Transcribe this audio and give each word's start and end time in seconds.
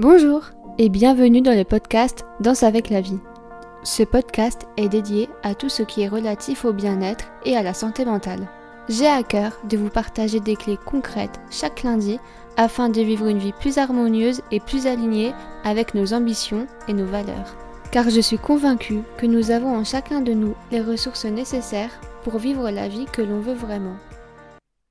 Bonjour 0.00 0.46
et 0.78 0.88
bienvenue 0.88 1.42
dans 1.42 1.54
le 1.54 1.62
podcast 1.62 2.24
Danse 2.40 2.62
avec 2.62 2.88
la 2.88 3.02
vie. 3.02 3.18
Ce 3.84 4.02
podcast 4.02 4.66
est 4.78 4.88
dédié 4.88 5.28
à 5.42 5.54
tout 5.54 5.68
ce 5.68 5.82
qui 5.82 6.00
est 6.00 6.08
relatif 6.08 6.64
au 6.64 6.72
bien-être 6.72 7.26
et 7.44 7.54
à 7.54 7.62
la 7.62 7.74
santé 7.74 8.06
mentale. 8.06 8.48
J'ai 8.88 9.06
à 9.06 9.22
cœur 9.22 9.60
de 9.68 9.76
vous 9.76 9.90
partager 9.90 10.40
des 10.40 10.56
clés 10.56 10.78
concrètes 10.78 11.38
chaque 11.50 11.82
lundi 11.82 12.18
afin 12.56 12.88
de 12.88 13.02
vivre 13.02 13.26
une 13.26 13.40
vie 13.40 13.52
plus 13.52 13.76
harmonieuse 13.76 14.40
et 14.50 14.58
plus 14.58 14.86
alignée 14.86 15.34
avec 15.64 15.92
nos 15.92 16.14
ambitions 16.14 16.66
et 16.88 16.94
nos 16.94 17.04
valeurs. 17.04 17.54
Car 17.92 18.08
je 18.08 18.22
suis 18.22 18.38
convaincue 18.38 19.02
que 19.18 19.26
nous 19.26 19.50
avons 19.50 19.76
en 19.76 19.84
chacun 19.84 20.22
de 20.22 20.32
nous 20.32 20.54
les 20.70 20.80
ressources 20.80 21.26
nécessaires 21.26 22.00
pour 22.24 22.38
vivre 22.38 22.70
la 22.70 22.88
vie 22.88 23.04
que 23.04 23.20
l'on 23.20 23.40
veut 23.40 23.52
vraiment. 23.52 23.96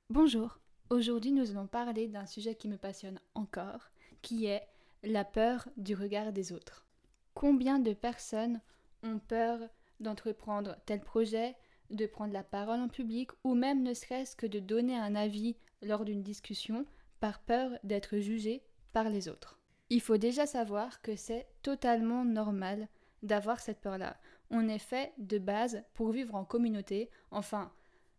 Bonjour, 0.08 0.60
aujourd'hui 0.88 1.32
nous 1.32 1.50
allons 1.50 1.66
parler 1.66 2.06
d'un 2.06 2.26
sujet 2.26 2.54
qui 2.54 2.68
me 2.68 2.76
passionne 2.76 3.18
encore, 3.34 3.90
qui 4.22 4.46
est 4.46 4.62
la 5.02 5.24
peur 5.24 5.68
du 5.76 5.94
regard 5.94 6.32
des 6.32 6.52
autres. 6.52 6.86
Combien 7.34 7.78
de 7.78 7.92
personnes 7.92 8.60
ont 9.02 9.18
peur 9.18 9.60
d'entreprendre 10.00 10.76
tel 10.86 11.00
projet, 11.00 11.56
de 11.90 12.06
prendre 12.06 12.32
la 12.32 12.44
parole 12.44 12.80
en 12.80 12.88
public 12.88 13.30
ou 13.44 13.54
même 13.54 13.82
ne 13.82 13.94
serait-ce 13.94 14.36
que 14.36 14.46
de 14.46 14.58
donner 14.58 14.96
un 14.96 15.14
avis 15.14 15.56
lors 15.82 16.04
d'une 16.04 16.22
discussion 16.22 16.86
par 17.18 17.40
peur 17.40 17.72
d'être 17.84 18.18
jugé 18.18 18.62
par 18.92 19.08
les 19.08 19.28
autres? 19.28 19.58
Il 19.90 20.00
faut 20.00 20.18
déjà 20.18 20.46
savoir 20.46 21.02
que 21.02 21.16
c'est 21.16 21.48
totalement 21.62 22.24
normal 22.24 22.88
d'avoir 23.22 23.60
cette 23.60 23.80
peur-là. 23.80 24.16
On 24.50 24.68
est 24.68 24.78
fait 24.78 25.12
de 25.18 25.38
base 25.38 25.82
pour 25.94 26.10
vivre 26.12 26.34
en 26.34 26.44
communauté. 26.44 27.10
Enfin, 27.30 27.72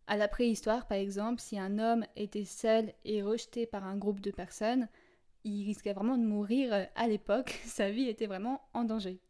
à 0.06 0.16
la 0.16 0.28
préhistoire, 0.28 0.86
par 0.86 0.98
exemple, 0.98 1.40
si 1.40 1.58
un 1.58 1.78
homme 1.78 2.04
était 2.16 2.44
seul 2.44 2.92
et 3.04 3.22
rejeté 3.22 3.66
par 3.66 3.84
un 3.84 3.96
groupe 3.96 4.20
de 4.20 4.30
personnes, 4.30 4.88
il 5.44 5.64
risquait 5.64 5.92
vraiment 5.92 6.16
de 6.16 6.24
mourir 6.24 6.72
euh, 6.72 6.84
à 6.94 7.08
l'époque, 7.08 7.60
sa 7.64 7.90
vie 7.90 8.08
était 8.08 8.26
vraiment 8.26 8.62
en 8.74 8.84
danger. 8.84 9.20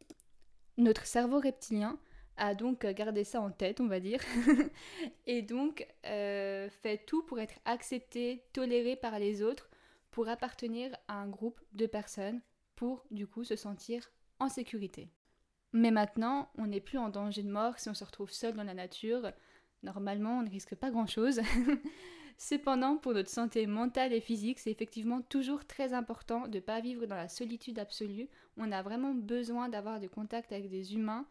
Notre 0.76 1.06
cerveau 1.06 1.38
reptilien 1.38 1.98
a 2.36 2.54
donc 2.54 2.84
euh, 2.84 2.92
gardé 2.92 3.24
ça 3.24 3.40
en 3.40 3.50
tête, 3.50 3.80
on 3.80 3.88
va 3.88 4.00
dire, 4.00 4.20
et 5.26 5.42
donc 5.42 5.86
euh, 6.06 6.68
fait 6.70 6.98
tout 6.98 7.22
pour 7.24 7.40
être 7.40 7.58
accepté, 7.64 8.44
toléré 8.52 8.96
par 8.96 9.18
les 9.18 9.42
autres, 9.42 9.70
pour 10.10 10.28
appartenir 10.28 10.94
à 11.08 11.14
un 11.14 11.28
groupe 11.28 11.60
de 11.72 11.86
personnes, 11.86 12.40
pour 12.74 13.04
du 13.10 13.26
coup 13.26 13.44
se 13.44 13.56
sentir 13.56 14.10
en 14.38 14.48
sécurité. 14.48 15.08
Mais 15.72 15.90
maintenant, 15.90 16.50
on 16.58 16.66
n'est 16.66 16.80
plus 16.80 16.98
en 16.98 17.08
danger 17.08 17.42
de 17.42 17.50
mort 17.50 17.78
si 17.78 17.88
on 17.88 17.94
se 17.94 18.04
retrouve 18.04 18.30
seul 18.30 18.54
dans 18.54 18.64
la 18.64 18.74
nature. 18.74 19.32
Normalement, 19.82 20.38
on 20.38 20.42
ne 20.42 20.50
risque 20.50 20.74
pas 20.74 20.90
grand-chose. 20.90 21.40
Cependant, 22.44 22.96
pour 22.96 23.12
notre 23.12 23.30
santé 23.30 23.68
mentale 23.68 24.12
et 24.12 24.20
physique, 24.20 24.58
c'est 24.58 24.72
effectivement 24.72 25.22
toujours 25.22 25.64
très 25.64 25.92
important 25.92 26.48
de 26.48 26.56
ne 26.56 26.60
pas 26.60 26.80
vivre 26.80 27.06
dans 27.06 27.14
la 27.14 27.28
solitude 27.28 27.78
absolue. 27.78 28.28
On 28.56 28.72
a 28.72 28.82
vraiment 28.82 29.14
besoin 29.14 29.68
d'avoir 29.68 30.00
des 30.00 30.08
contacts 30.08 30.50
avec 30.50 30.68
des 30.68 30.96
humains 30.96 31.24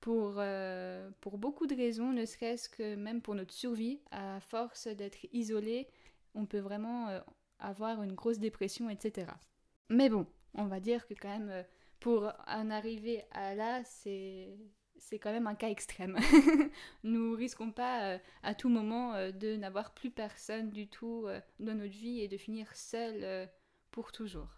pour, 0.00 0.34
euh, 0.38 1.08
pour 1.20 1.38
beaucoup 1.38 1.68
de 1.68 1.76
raisons, 1.76 2.10
ne 2.10 2.24
serait-ce 2.24 2.68
que 2.68 2.96
même 2.96 3.22
pour 3.22 3.36
notre 3.36 3.54
survie. 3.54 4.00
À 4.10 4.40
force 4.40 4.88
d'être 4.88 5.24
isolé, 5.32 5.86
on 6.34 6.46
peut 6.46 6.58
vraiment 6.58 7.10
euh, 7.10 7.20
avoir 7.60 8.02
une 8.02 8.14
grosse 8.14 8.40
dépression, 8.40 8.90
etc. 8.90 9.28
Mais 9.88 10.08
bon, 10.08 10.26
on 10.54 10.64
va 10.64 10.80
dire 10.80 11.06
que 11.06 11.14
quand 11.14 11.28
même, 11.28 11.48
euh, 11.48 11.62
pour 12.00 12.32
en 12.48 12.70
arriver 12.72 13.22
à 13.30 13.54
là, 13.54 13.84
c'est 13.84 14.48
c'est 14.98 15.18
quand 15.18 15.32
même 15.32 15.46
un 15.46 15.54
cas 15.54 15.68
extrême. 15.68 16.16
Nous 17.04 17.34
risquons 17.34 17.70
pas 17.70 18.02
euh, 18.02 18.18
à 18.42 18.54
tout 18.54 18.68
moment 18.68 19.14
euh, 19.14 19.30
de 19.30 19.56
n'avoir 19.56 19.94
plus 19.94 20.10
personne 20.10 20.70
du 20.70 20.88
tout 20.88 21.24
euh, 21.26 21.40
dans 21.60 21.74
notre 21.74 21.92
vie 21.92 22.20
et 22.20 22.28
de 22.28 22.36
finir 22.36 22.74
seul 22.74 23.48
pour 23.90 24.12
toujours. 24.12 24.48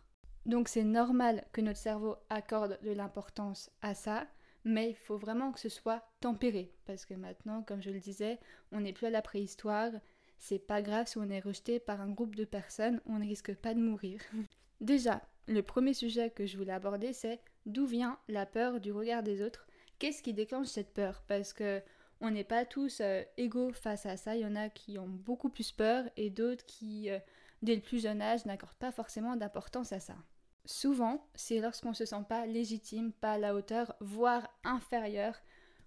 Donc 0.46 0.68
c'est 0.68 0.84
normal 0.84 1.44
que 1.52 1.60
notre 1.60 1.78
cerveau 1.78 2.16
accorde 2.30 2.78
de 2.82 2.90
l'importance 2.90 3.70
à 3.82 3.94
ça, 3.94 4.26
mais 4.64 4.90
il 4.90 4.96
faut 4.96 5.18
vraiment 5.18 5.52
que 5.52 5.60
ce 5.60 5.68
soit 5.68 6.02
tempéré 6.20 6.72
parce 6.86 7.04
que 7.04 7.14
maintenant, 7.14 7.62
comme 7.62 7.82
je 7.82 7.90
le 7.90 8.00
disais, 8.00 8.38
on 8.72 8.80
n'est 8.80 8.92
plus 8.92 9.06
à 9.06 9.10
la 9.10 9.22
préhistoire. 9.22 9.92
C'est 10.38 10.58
pas 10.58 10.82
grave 10.82 11.06
si 11.06 11.18
on 11.18 11.30
est 11.30 11.40
rejeté 11.40 11.80
par 11.80 12.00
un 12.00 12.10
groupe 12.10 12.36
de 12.36 12.44
personnes, 12.44 13.00
on 13.06 13.18
ne 13.18 13.26
risque 13.26 13.54
pas 13.54 13.74
de 13.74 13.80
mourir. 13.80 14.20
Déjà, 14.80 15.20
le 15.48 15.62
premier 15.62 15.94
sujet 15.94 16.30
que 16.30 16.46
je 16.46 16.56
voulais 16.56 16.72
aborder, 16.72 17.12
c'est 17.12 17.40
d'où 17.66 17.86
vient 17.86 18.18
la 18.28 18.46
peur 18.46 18.80
du 18.80 18.92
regard 18.92 19.22
des 19.22 19.42
autres? 19.42 19.67
Qu'est-ce 19.98 20.22
qui 20.22 20.32
déclenche 20.32 20.68
cette 20.68 20.94
peur? 20.94 21.22
Parce 21.26 21.52
que 21.52 21.82
on 22.20 22.30
n'est 22.30 22.44
pas 22.44 22.64
tous 22.64 23.00
euh, 23.00 23.22
égaux 23.36 23.72
face 23.72 24.06
à 24.06 24.16
ça. 24.16 24.36
Il 24.36 24.42
y 24.42 24.46
en 24.46 24.56
a 24.56 24.68
qui 24.68 24.98
ont 24.98 25.08
beaucoup 25.08 25.50
plus 25.50 25.70
peur 25.70 26.04
et 26.16 26.30
d'autres 26.30 26.66
qui, 26.66 27.10
euh, 27.10 27.18
dès 27.62 27.76
le 27.76 27.80
plus 27.80 28.02
jeune 28.02 28.20
âge, 28.20 28.44
n'accordent 28.44 28.74
pas 28.74 28.92
forcément 28.92 29.36
d'importance 29.36 29.92
à 29.92 30.00
ça. 30.00 30.16
Souvent, 30.64 31.26
c'est 31.34 31.60
lorsqu'on 31.60 31.94
se 31.94 32.04
sent 32.04 32.24
pas 32.28 32.46
légitime, 32.46 33.12
pas 33.12 33.32
à 33.32 33.38
la 33.38 33.54
hauteur, 33.54 33.94
voire 34.00 34.48
inférieur, 34.64 35.34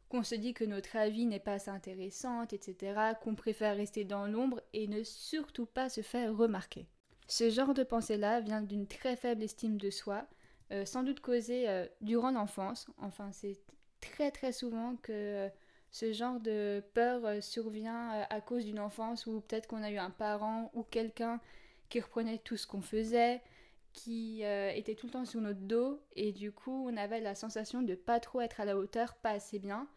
qu'on 0.09 0.23
se 0.23 0.35
dit 0.35 0.53
que 0.53 0.63
notre 0.65 0.95
avis 0.95 1.25
n'est 1.25 1.39
pas 1.39 1.53
assez 1.53 1.69
intéressante, 1.69 2.53
etc., 2.53 3.13
qu'on 3.21 3.35
préfère 3.35 3.77
rester 3.77 4.03
dans 4.03 4.25
l'ombre 4.25 4.61
et 4.73 4.87
ne 4.87 5.03
surtout 5.03 5.65
pas 5.65 5.89
se 5.89 6.01
faire 6.01 6.35
remarquer. 6.35 6.87
Ce 7.27 7.49
genre 7.49 7.73
de 7.73 7.83
pensée-là 7.83 8.41
vient 8.41 8.61
d'une 8.61 8.87
très 8.87 9.15
faible 9.15 9.43
estime 9.43 9.77
de 9.77 9.89
soi, 9.89 10.27
euh, 10.71 10.85
sans 10.85 11.03
doute 11.03 11.21
causée 11.21 11.85
durant 12.01 12.31
l'enfance. 12.31 12.87
Enfin, 12.97 13.31
c'est 13.31 13.59
très 14.01 14.31
très 14.31 14.51
souvent 14.51 14.95
que 14.97 15.11
euh, 15.11 15.49
ce 15.91 16.11
genre 16.11 16.39
de 16.39 16.83
peur 16.93 17.25
euh, 17.25 17.41
survient 17.41 18.13
euh, 18.13 18.23
à 18.29 18.41
cause 18.41 18.65
d'une 18.65 18.79
enfance 18.79 19.25
où 19.25 19.41
peut-être 19.41 19.67
qu'on 19.67 19.83
a 19.83 19.91
eu 19.91 19.97
un 19.97 20.09
parent 20.09 20.71
ou 20.73 20.83
quelqu'un 20.83 21.39
qui 21.89 21.99
reprenait 21.99 22.39
tout 22.39 22.57
ce 22.57 22.67
qu'on 22.67 22.81
faisait, 22.81 23.41
qui 23.93 24.43
était 24.43 24.95
tout 24.95 25.07
le 25.07 25.11
temps 25.11 25.25
sur 25.25 25.41
notre 25.41 25.59
dos 25.59 25.99
et 26.15 26.31
du 26.31 26.53
coup 26.53 26.87
on 26.89 26.95
avait 26.95 27.19
la 27.19 27.35
sensation 27.35 27.81
de 27.81 27.95
pas 27.95 28.21
trop 28.21 28.39
être 28.39 28.61
à 28.61 28.65
la 28.65 28.77
hauteur, 28.77 29.15
pas 29.15 29.31
assez 29.31 29.59
bien. 29.59 29.89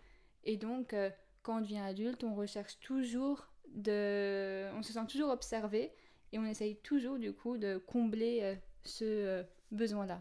Et 0.42 0.56
donc 0.56 0.96
quand 1.44 1.58
on 1.58 1.60
devient 1.60 1.78
adulte, 1.78 2.24
on 2.24 2.34
recherche 2.34 2.80
toujours 2.80 3.46
de... 3.68 4.68
On 4.76 4.82
se 4.82 4.92
sent 4.92 5.06
toujours 5.08 5.30
observé 5.30 5.92
et 6.32 6.40
on 6.40 6.44
essaye 6.44 6.74
toujours 6.78 7.20
du 7.20 7.32
coup 7.32 7.58
de 7.58 7.76
combler 7.76 8.56
ce 8.82 9.44
besoin-là. 9.70 10.20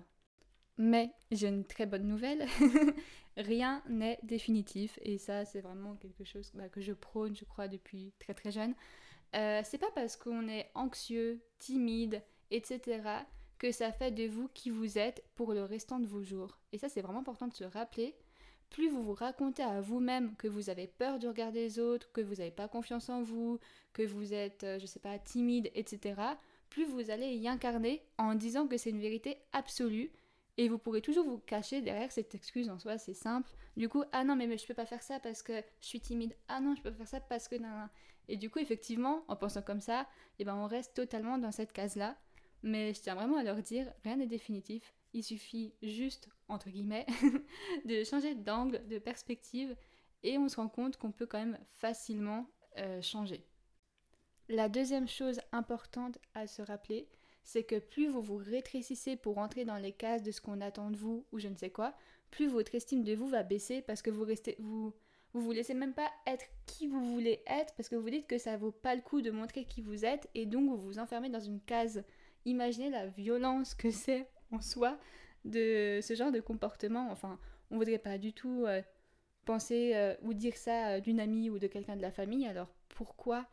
Mais 0.77 1.11
j'ai 1.31 1.47
une 1.47 1.65
très 1.65 1.85
bonne 1.85 2.07
nouvelle, 2.07 2.45
rien 3.37 3.81
n'est 3.89 4.19
définitif 4.23 4.99
et 5.01 5.17
ça 5.17 5.45
c'est 5.45 5.61
vraiment 5.61 5.95
quelque 5.95 6.23
chose 6.23 6.51
bah, 6.53 6.69
que 6.69 6.81
je 6.81 6.93
prône 6.93 7.35
je 7.35 7.45
crois 7.45 7.67
depuis 7.67 8.13
très 8.19 8.33
très 8.33 8.51
jeune. 8.51 8.75
Euh, 9.35 9.61
c'est 9.63 9.79
pas 9.79 9.91
parce 9.95 10.15
qu'on 10.15 10.47
est 10.47 10.69
anxieux, 10.75 11.41
timide, 11.57 12.21
etc. 12.51 13.01
que 13.57 13.71
ça 13.71 13.91
fait 13.91 14.11
de 14.11 14.27
vous 14.27 14.47
qui 14.53 14.69
vous 14.69 14.97
êtes 14.97 15.23
pour 15.35 15.53
le 15.53 15.63
restant 15.63 15.99
de 15.99 16.07
vos 16.07 16.23
jours. 16.23 16.59
Et 16.71 16.77
ça 16.77 16.89
c'est 16.89 17.01
vraiment 17.01 17.19
important 17.19 17.47
de 17.47 17.53
se 17.53 17.63
rappeler. 17.63 18.15
Plus 18.69 18.89
vous 18.89 19.03
vous 19.03 19.13
racontez 19.13 19.63
à 19.63 19.81
vous-même 19.81 20.35
que 20.35 20.47
vous 20.47 20.69
avez 20.69 20.87
peur 20.87 21.19
du 21.19 21.27
regard 21.27 21.51
des 21.51 21.79
autres, 21.79 22.11
que 22.11 22.21
vous 22.21 22.35
n'avez 22.35 22.51
pas 22.51 22.67
confiance 22.67 23.09
en 23.09 23.21
vous, 23.21 23.59
que 23.93 24.01
vous 24.01 24.33
êtes, 24.33 24.63
euh, 24.63 24.79
je 24.79 24.87
sais 24.87 24.99
pas, 24.99 25.19
timide, 25.19 25.69
etc., 25.75 26.15
plus 26.69 26.85
vous 26.85 27.11
allez 27.11 27.35
y 27.35 27.47
incarner 27.47 28.01
en 28.17 28.33
disant 28.33 28.67
que 28.67 28.77
c'est 28.77 28.89
une 28.89 28.99
vérité 28.99 29.37
absolue 29.51 30.11
et 30.57 30.69
vous 30.69 30.77
pourrez 30.77 31.01
toujours 31.01 31.25
vous 31.25 31.39
cacher 31.39 31.81
derrière 31.81 32.11
cette 32.11 32.35
excuse 32.35 32.69
en 32.69 32.77
soi, 32.77 32.97
c'est 32.97 33.15
simple. 33.15 33.49
Du 33.75 33.89
coup, 33.89 34.03
ah 34.11 34.23
non, 34.23 34.35
mais, 34.35 34.45
mais 34.45 34.57
je 34.57 34.67
peux 34.67 34.75
pas 34.75 34.85
faire 34.85 35.01
ça 35.01 35.19
parce 35.19 35.41
que 35.41 35.63
je 35.81 35.87
suis 35.87 35.99
timide. 35.99 36.35
Ah 36.47 36.59
non, 36.59 36.75
je 36.75 36.81
peux 36.81 36.91
pas 36.91 36.97
faire 36.97 37.07
ça 37.07 37.19
parce 37.21 37.47
que. 37.47 37.55
Non, 37.55 37.89
Et 38.27 38.37
du 38.37 38.49
coup, 38.49 38.59
effectivement, 38.59 39.23
en 39.27 39.35
pensant 39.35 39.63
comme 39.63 39.81
ça, 39.81 40.07
eh 40.37 40.45
ben, 40.45 40.55
on 40.55 40.67
reste 40.67 40.93
totalement 40.93 41.39
dans 41.39 41.51
cette 41.51 41.73
case-là. 41.73 42.17
Mais 42.61 42.93
je 42.93 43.01
tiens 43.01 43.15
vraiment 43.15 43.37
à 43.37 43.43
leur 43.43 43.61
dire, 43.61 43.91
rien 44.03 44.17
n'est 44.17 44.27
définitif. 44.27 44.93
Il 45.13 45.23
suffit 45.23 45.73
juste, 45.81 46.29
entre 46.47 46.69
guillemets, 46.69 47.05
de 47.85 48.03
changer 48.03 48.35
d'angle, 48.35 48.87
de 48.87 48.99
perspective, 48.99 49.75
et 50.23 50.37
on 50.37 50.47
se 50.47 50.55
rend 50.55 50.69
compte 50.69 50.97
qu'on 50.97 51.11
peut 51.11 51.25
quand 51.25 51.39
même 51.39 51.59
facilement 51.79 52.47
euh, 52.77 53.01
changer. 53.01 53.45
La 54.49 54.69
deuxième 54.69 55.07
chose 55.07 55.41
importante 55.51 56.17
à 56.33 56.47
se 56.47 56.61
rappeler, 56.61 57.07
c'est 57.43 57.63
que 57.63 57.79
plus 57.79 58.07
vous 58.07 58.21
vous 58.21 58.37
rétrécissez 58.37 59.15
pour 59.15 59.37
entrer 59.37 59.65
dans 59.65 59.77
les 59.77 59.91
cases 59.91 60.23
de 60.23 60.31
ce 60.31 60.41
qu'on 60.41 60.61
attend 60.61 60.91
de 60.91 60.97
vous 60.97 61.25
ou 61.31 61.39
je 61.39 61.47
ne 61.47 61.55
sais 61.55 61.69
quoi, 61.69 61.93
plus 62.31 62.47
votre 62.47 62.73
estime 62.75 63.03
de 63.03 63.13
vous 63.13 63.27
va 63.27 63.43
baisser 63.43 63.81
parce 63.81 64.01
que 64.01 64.09
vous 64.09 64.23
restez 64.23 64.55
vous 64.59 64.93
vous 65.33 65.51
laissez 65.51 65.73
même 65.73 65.93
pas 65.93 66.11
être 66.27 66.45
qui 66.65 66.87
vous 66.87 67.03
voulez 67.13 67.41
être 67.47 67.73
parce 67.75 67.89
que 67.89 67.95
vous 67.95 68.09
dites 68.09 68.27
que 68.27 68.37
ça 68.37 68.55
vaut 68.55 68.71
pas 68.71 68.95
le 68.95 69.01
coup 69.01 69.21
de 69.21 69.31
montrer 69.31 69.65
qui 69.65 69.81
vous 69.81 70.05
êtes 70.05 70.29
et 70.35 70.45
donc 70.45 70.69
vous 70.69 70.77
vous 70.77 70.99
enfermez 70.99 71.29
dans 71.29 71.39
une 71.39 71.59
case. 71.59 72.03
Imaginez 72.45 72.89
la 72.89 73.07
violence 73.07 73.73
que 73.73 73.89
c'est 73.89 74.29
en 74.51 74.61
soi 74.61 74.99
de 75.43 75.99
ce 76.01 76.13
genre 76.13 76.31
de 76.31 76.39
comportement. 76.39 77.09
Enfin, 77.11 77.39
on 77.71 77.77
voudrait 77.77 77.97
pas 77.97 78.17
du 78.17 78.33
tout 78.33 78.65
euh, 78.65 78.81
penser 79.45 79.93
euh, 79.95 80.15
ou 80.21 80.33
dire 80.33 80.55
ça 80.55 80.89
euh, 80.89 80.99
d'une 80.99 81.19
amie 81.19 81.49
ou 81.49 81.57
de 81.57 81.67
quelqu'un 81.67 81.95
de 81.95 82.01
la 82.01 82.11
famille. 82.11 82.47
Alors 82.47 82.73
pourquoi 82.89 83.47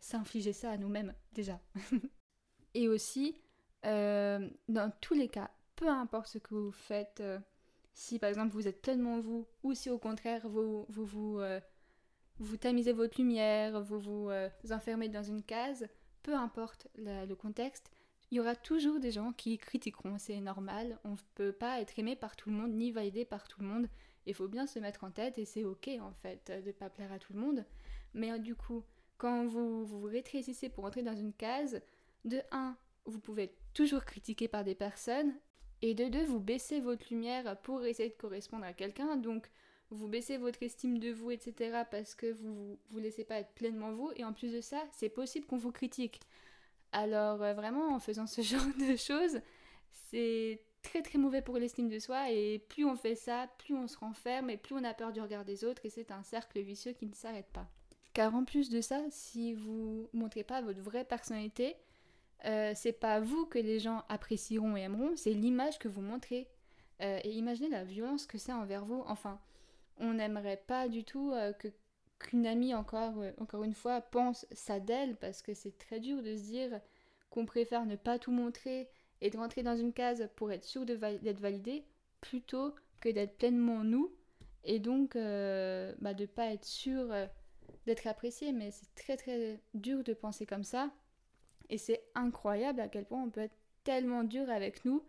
s'infliger 0.00 0.52
ça 0.52 0.70
à 0.70 0.76
nous-mêmes 0.76 1.14
déjà? 1.32 1.60
Et 2.76 2.88
aussi, 2.88 3.34
euh, 3.86 4.50
dans 4.68 4.92
tous 5.00 5.14
les 5.14 5.28
cas, 5.28 5.50
peu 5.76 5.88
importe 5.88 6.28
ce 6.28 6.36
que 6.36 6.54
vous 6.54 6.72
faites, 6.72 7.20
euh, 7.20 7.38
si 7.94 8.18
par 8.18 8.28
exemple 8.28 8.52
vous 8.52 8.68
êtes 8.68 8.82
pleinement 8.82 9.18
vous, 9.18 9.46
ou 9.62 9.72
si 9.72 9.88
au 9.88 9.96
contraire 9.96 10.46
vous 10.46 10.84
vous, 10.90 11.06
vous, 11.06 11.40
euh, 11.40 11.58
tamisez 12.60 12.92
votre 12.92 13.18
lumière, 13.18 13.80
vous 13.80 13.98
vous 13.98 14.30
enfermez 14.70 15.08
dans 15.08 15.22
une 15.22 15.42
case, 15.42 15.88
peu 16.22 16.34
importe 16.34 16.88
le 16.98 17.32
contexte, 17.32 17.90
Il 18.30 18.36
y 18.36 18.40
aura 18.40 18.54
toujours 18.54 19.00
des 19.00 19.10
gens 19.10 19.32
qui 19.32 19.56
critiqueront, 19.56 20.18
c'est 20.18 20.40
normal, 20.40 20.98
on 21.04 21.12
ne 21.12 21.16
peut 21.34 21.52
pas 21.52 21.80
être 21.80 21.98
aimé 21.98 22.14
par 22.14 22.36
tout 22.36 22.50
le 22.50 22.56
monde, 22.56 22.72
ni 22.72 22.90
validé 22.90 23.24
par 23.24 23.48
tout 23.48 23.62
le 23.62 23.68
monde. 23.68 23.88
Il 24.26 24.34
faut 24.34 24.48
bien 24.48 24.66
se 24.66 24.80
mettre 24.80 25.02
en 25.04 25.10
tête 25.10 25.38
et 25.38 25.46
c'est 25.46 25.64
ok 25.64 25.88
en 25.98 26.12
fait 26.12 26.52
de 26.62 26.66
ne 26.66 26.72
pas 26.72 26.90
plaire 26.90 27.12
à 27.12 27.18
tout 27.18 27.32
le 27.32 27.40
monde. 27.40 27.64
Mais 28.12 28.38
du 28.38 28.54
coup, 28.54 28.84
quand 29.16 29.46
vous 29.46 29.86
vous 29.86 30.02
rétrécissez 30.02 30.68
pour 30.68 30.84
entrer 30.84 31.02
dans 31.02 31.16
une 31.16 31.32
case, 31.32 31.80
de 32.26 32.40
1, 32.50 32.76
vous 33.06 33.20
pouvez 33.20 33.44
être 33.44 33.58
toujours 33.74 34.04
critiqué 34.04 34.48
par 34.48 34.64
des 34.64 34.74
personnes, 34.74 35.34
et 35.82 35.94
de 35.94 36.08
2, 36.08 36.24
vous 36.24 36.40
baissez 36.40 36.80
votre 36.80 37.06
lumière 37.10 37.60
pour 37.62 37.84
essayer 37.84 38.08
de 38.08 38.14
correspondre 38.14 38.64
à 38.64 38.72
quelqu'un, 38.72 39.16
donc 39.16 39.50
vous 39.90 40.08
baissez 40.08 40.36
votre 40.36 40.62
estime 40.62 40.98
de 40.98 41.12
vous, 41.12 41.30
etc., 41.30 41.82
parce 41.90 42.14
que 42.14 42.32
vous 42.32 42.78
vous 42.90 42.98
laissez 42.98 43.24
pas 43.24 43.38
être 43.38 43.52
pleinement 43.54 43.92
vous, 43.92 44.10
et 44.16 44.24
en 44.24 44.32
plus 44.32 44.52
de 44.52 44.60
ça, 44.60 44.82
c'est 44.92 45.08
possible 45.08 45.46
qu'on 45.46 45.58
vous 45.58 45.72
critique. 45.72 46.20
Alors 46.92 47.42
euh, 47.42 47.52
vraiment, 47.52 47.94
en 47.94 48.00
faisant 48.00 48.26
ce 48.26 48.40
genre 48.42 48.66
de 48.78 48.96
choses, 48.96 49.40
c'est 50.10 50.62
très 50.82 51.02
très 51.02 51.18
mauvais 51.18 51.42
pour 51.42 51.58
l'estime 51.58 51.88
de 51.88 51.98
soi 51.98 52.30
et 52.30 52.58
plus 52.58 52.84
on 52.84 52.96
fait 52.96 53.16
ça, 53.16 53.48
plus 53.58 53.74
on 53.74 53.86
se 53.86 53.98
renferme 53.98 54.50
et 54.50 54.56
plus 54.56 54.74
on 54.74 54.84
a 54.84 54.94
peur 54.94 55.12
du 55.12 55.20
regard 55.20 55.44
des 55.44 55.64
autres 55.64 55.84
et 55.84 55.90
c'est 55.90 56.12
un 56.12 56.22
cercle 56.22 56.60
vicieux 56.60 56.92
qui 56.92 57.06
ne 57.06 57.14
s'arrête 57.14 57.50
pas. 57.52 57.68
Car 58.12 58.34
en 58.34 58.44
plus 58.44 58.70
de 58.70 58.80
ça, 58.80 59.02
si 59.10 59.52
vous 59.52 60.08
montrez 60.12 60.44
pas 60.44 60.62
votre 60.62 60.80
vraie 60.80 61.04
personnalité, 61.04 61.76
euh, 62.46 62.72
c'est 62.74 62.92
pas 62.92 63.20
vous 63.20 63.46
que 63.46 63.58
les 63.58 63.78
gens 63.78 64.04
apprécieront 64.08 64.76
et 64.76 64.82
aimeront, 64.82 65.16
c'est 65.16 65.32
l'image 65.32 65.78
que 65.78 65.88
vous 65.88 66.02
montrez. 66.02 66.48
Euh, 67.02 67.18
et 67.24 67.32
imaginez 67.32 67.68
la 67.68 67.84
violence 67.84 68.26
que 68.26 68.38
c'est 68.38 68.52
envers 68.52 68.84
vous. 68.84 69.02
Enfin, 69.06 69.40
on 69.98 70.14
n'aimerait 70.14 70.62
pas 70.66 70.88
du 70.88 71.04
tout 71.04 71.32
que 71.58 71.68
qu'une 72.18 72.46
amie, 72.46 72.74
encore, 72.74 73.18
euh, 73.18 73.32
encore 73.38 73.64
une 73.64 73.74
fois, 73.74 74.00
pense 74.00 74.46
ça 74.52 74.80
d'elle, 74.80 75.16
parce 75.16 75.42
que 75.42 75.54
c'est 75.54 75.76
très 75.78 76.00
dur 76.00 76.22
de 76.22 76.36
se 76.36 76.42
dire 76.42 76.80
qu'on 77.30 77.46
préfère 77.46 77.86
ne 77.86 77.96
pas 77.96 78.18
tout 78.18 78.32
montrer 78.32 78.88
et 79.20 79.30
de 79.30 79.36
rentrer 79.36 79.62
dans 79.62 79.76
une 79.76 79.92
case 79.92 80.28
pour 80.36 80.52
être 80.52 80.64
sûr 80.64 80.84
d'être 80.86 81.40
validé, 81.40 81.84
plutôt 82.20 82.74
que 83.00 83.08
d'être 83.08 83.36
pleinement 83.36 83.84
nous, 83.84 84.12
et 84.64 84.78
donc 84.78 85.16
euh, 85.16 85.94
bah, 86.00 86.14
de 86.14 86.26
pas 86.26 86.52
être 86.52 86.64
sûr 86.64 87.12
euh, 87.12 87.26
d'être 87.86 88.06
apprécié. 88.06 88.52
Mais 88.52 88.70
c'est 88.70 88.94
très 88.94 89.16
très 89.16 89.60
dur 89.74 90.02
de 90.04 90.14
penser 90.14 90.46
comme 90.46 90.64
ça, 90.64 90.90
et 91.70 91.78
c'est 91.78 92.02
incroyable 92.14 92.80
à 92.80 92.88
quel 92.88 93.04
point 93.04 93.22
on 93.22 93.30
peut 93.30 93.42
être 93.42 93.56
tellement 93.84 94.24
dur 94.24 94.50
avec 94.50 94.84
nous, 94.84 95.02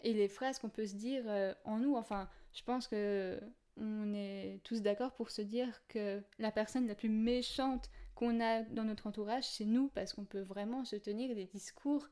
et 0.00 0.12
les 0.12 0.28
phrases 0.28 0.58
qu'on 0.58 0.68
peut 0.68 0.86
se 0.86 0.94
dire 0.94 1.24
en 1.64 1.78
nous. 1.78 1.94
Enfin, 1.96 2.28
je 2.52 2.62
pense 2.62 2.86
que 2.88 3.40
on 3.76 4.14
est 4.14 4.60
tous 4.62 4.82
d'accord 4.82 5.12
pour 5.14 5.30
se 5.30 5.42
dire 5.42 5.82
que 5.88 6.22
la 6.38 6.52
personne 6.52 6.86
la 6.86 6.94
plus 6.94 7.08
méchante 7.08 7.90
qu'on 8.14 8.40
a 8.40 8.62
dans 8.62 8.84
notre 8.84 9.08
entourage, 9.08 9.44
c'est 9.44 9.64
nous, 9.64 9.88
parce 9.88 10.12
qu'on 10.12 10.24
peut 10.24 10.42
vraiment 10.42 10.84
se 10.84 10.94
tenir 10.94 11.34
des 11.34 11.46
discours 11.46 12.06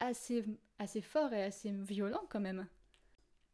assez, 0.00 0.44
assez 0.78 1.00
forts 1.00 1.32
et 1.32 1.42
assez 1.42 1.70
violents 1.70 2.26
quand 2.28 2.40
même. 2.40 2.66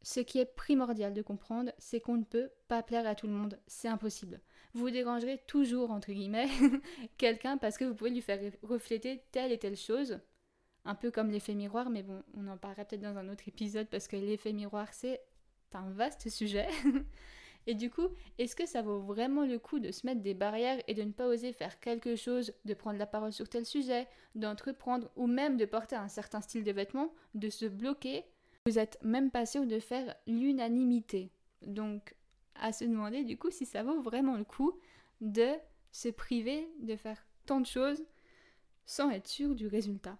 Ce 0.07 0.19
qui 0.19 0.37
est 0.37 0.45
primordial 0.45 1.15
de 1.15 1.23
comprendre, 1.23 1.71
c'est 1.79 1.99
qu'on 1.99 2.17
ne 2.17 2.23
peut 2.23 2.51
pas 2.67 2.83
plaire 2.83 3.07
à 3.07 3.15
tout 3.15 3.25
le 3.25 3.33
monde, 3.33 3.59
c'est 3.65 3.87
impossible. 3.87 4.39
Vous 4.75 4.91
dérangerez 4.91 5.41
toujours, 5.47 5.89
entre 5.89 6.11
guillemets, 6.11 6.47
quelqu'un 7.17 7.57
parce 7.57 7.75
que 7.75 7.85
vous 7.85 7.95
pouvez 7.95 8.11
lui 8.11 8.21
faire 8.21 8.39
refléter 8.61 9.23
telle 9.31 9.51
et 9.51 9.57
telle 9.57 9.75
chose, 9.75 10.19
un 10.85 10.93
peu 10.93 11.09
comme 11.09 11.31
l'effet 11.31 11.55
miroir, 11.55 11.89
mais 11.89 12.03
bon, 12.03 12.21
on 12.37 12.47
en 12.47 12.55
parlera 12.55 12.85
peut-être 12.85 13.01
dans 13.01 13.17
un 13.17 13.29
autre 13.29 13.47
épisode 13.47 13.87
parce 13.87 14.07
que 14.07 14.15
l'effet 14.15 14.53
miroir, 14.53 14.93
c'est 14.93 15.21
un 15.73 15.89
vaste 15.89 16.29
sujet. 16.29 16.67
et 17.65 17.73
du 17.73 17.89
coup, 17.89 18.09
est-ce 18.37 18.55
que 18.55 18.67
ça 18.67 18.83
vaut 18.83 18.99
vraiment 18.99 19.43
le 19.43 19.57
coup 19.57 19.79
de 19.79 19.89
se 19.89 20.05
mettre 20.05 20.21
des 20.21 20.35
barrières 20.35 20.83
et 20.87 20.93
de 20.93 21.01
ne 21.01 21.13
pas 21.13 21.25
oser 21.25 21.51
faire 21.51 21.79
quelque 21.79 22.15
chose, 22.15 22.53
de 22.65 22.75
prendre 22.75 22.99
la 22.99 23.07
parole 23.07 23.33
sur 23.33 23.49
tel 23.49 23.65
sujet, 23.65 24.07
d'entreprendre 24.35 25.09
ou 25.15 25.25
même 25.25 25.57
de 25.57 25.65
porter 25.65 25.95
un 25.95 26.09
certain 26.09 26.41
style 26.41 26.63
de 26.63 26.71
vêtements, 26.71 27.11
de 27.33 27.49
se 27.49 27.65
bloquer 27.65 28.23
Vous 28.67 28.79
êtes 28.79 28.97
même 29.03 29.29
pas 29.29 29.45
sûr 29.45 29.67
de 29.67 29.79
faire 29.79 30.15
l'unanimité. 30.25 31.31
Donc, 31.61 32.15
à 32.55 32.73
se 32.73 32.83
demander 32.83 33.23
du 33.23 33.37
coup 33.37 33.51
si 33.51 33.63
ça 33.63 33.83
vaut 33.83 34.01
vraiment 34.01 34.37
le 34.37 34.43
coup 34.43 34.79
de 35.21 35.51
se 35.91 36.09
priver 36.09 36.67
de 36.79 36.95
faire 36.95 37.23
tant 37.45 37.59
de 37.59 37.67
choses 37.67 38.03
sans 38.87 39.11
être 39.11 39.27
sûr 39.27 39.53
du 39.53 39.67
résultat. 39.67 40.17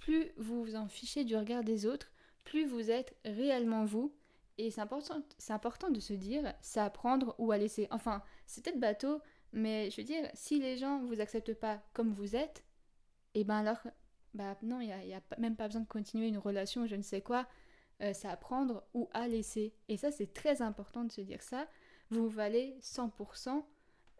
Plus 0.00 0.32
vous 0.36 0.62
vous 0.62 0.76
en 0.76 0.86
fichez 0.86 1.24
du 1.24 1.34
regard 1.34 1.64
des 1.64 1.86
autres, 1.86 2.12
plus 2.44 2.66
vous 2.66 2.90
êtes 2.90 3.16
réellement 3.24 3.86
vous 3.86 4.14
et 4.58 4.70
c'est 4.70 4.82
important, 4.82 5.22
c'est 5.38 5.54
important 5.54 5.88
de 5.88 6.00
se 6.00 6.12
dire, 6.12 6.52
c'est 6.60 6.80
à 6.80 6.90
prendre 6.90 7.34
ou 7.38 7.52
à 7.52 7.58
laisser. 7.58 7.88
Enfin, 7.90 8.22
c'est 8.46 8.62
peut-être 8.62 8.80
bateau, 8.80 9.22
mais 9.52 9.90
je 9.90 9.96
veux 9.96 10.06
dire, 10.06 10.28
si 10.34 10.58
les 10.58 10.76
gens 10.76 11.02
vous 11.04 11.20
acceptent 11.20 11.54
pas 11.54 11.82
comme 11.94 12.12
vous 12.12 12.36
êtes, 12.36 12.64
et 13.34 13.40
eh 13.40 13.44
ben 13.44 13.56
alors, 13.56 13.80
bah 14.34 14.56
non, 14.62 14.80
il 14.80 14.86
n'y 14.88 15.14
a, 15.14 15.22
même 15.38 15.56
pas 15.56 15.68
besoin 15.68 15.82
de 15.82 15.86
continuer 15.86 16.28
une 16.28 16.38
relation, 16.38 16.86
je 16.86 16.96
ne 16.96 17.02
sais 17.02 17.22
quoi. 17.22 17.46
Euh, 18.02 18.12
à 18.24 18.36
prendre 18.36 18.82
ou 18.94 19.08
à 19.12 19.28
laisser. 19.28 19.72
Et 19.88 19.96
ça, 19.96 20.10
c'est 20.10 20.32
très 20.32 20.60
important 20.60 21.04
de 21.04 21.12
se 21.12 21.20
dire 21.20 21.40
ça. 21.40 21.68
Vous 22.10 22.28
valez 22.28 22.76
100%, 22.82 23.64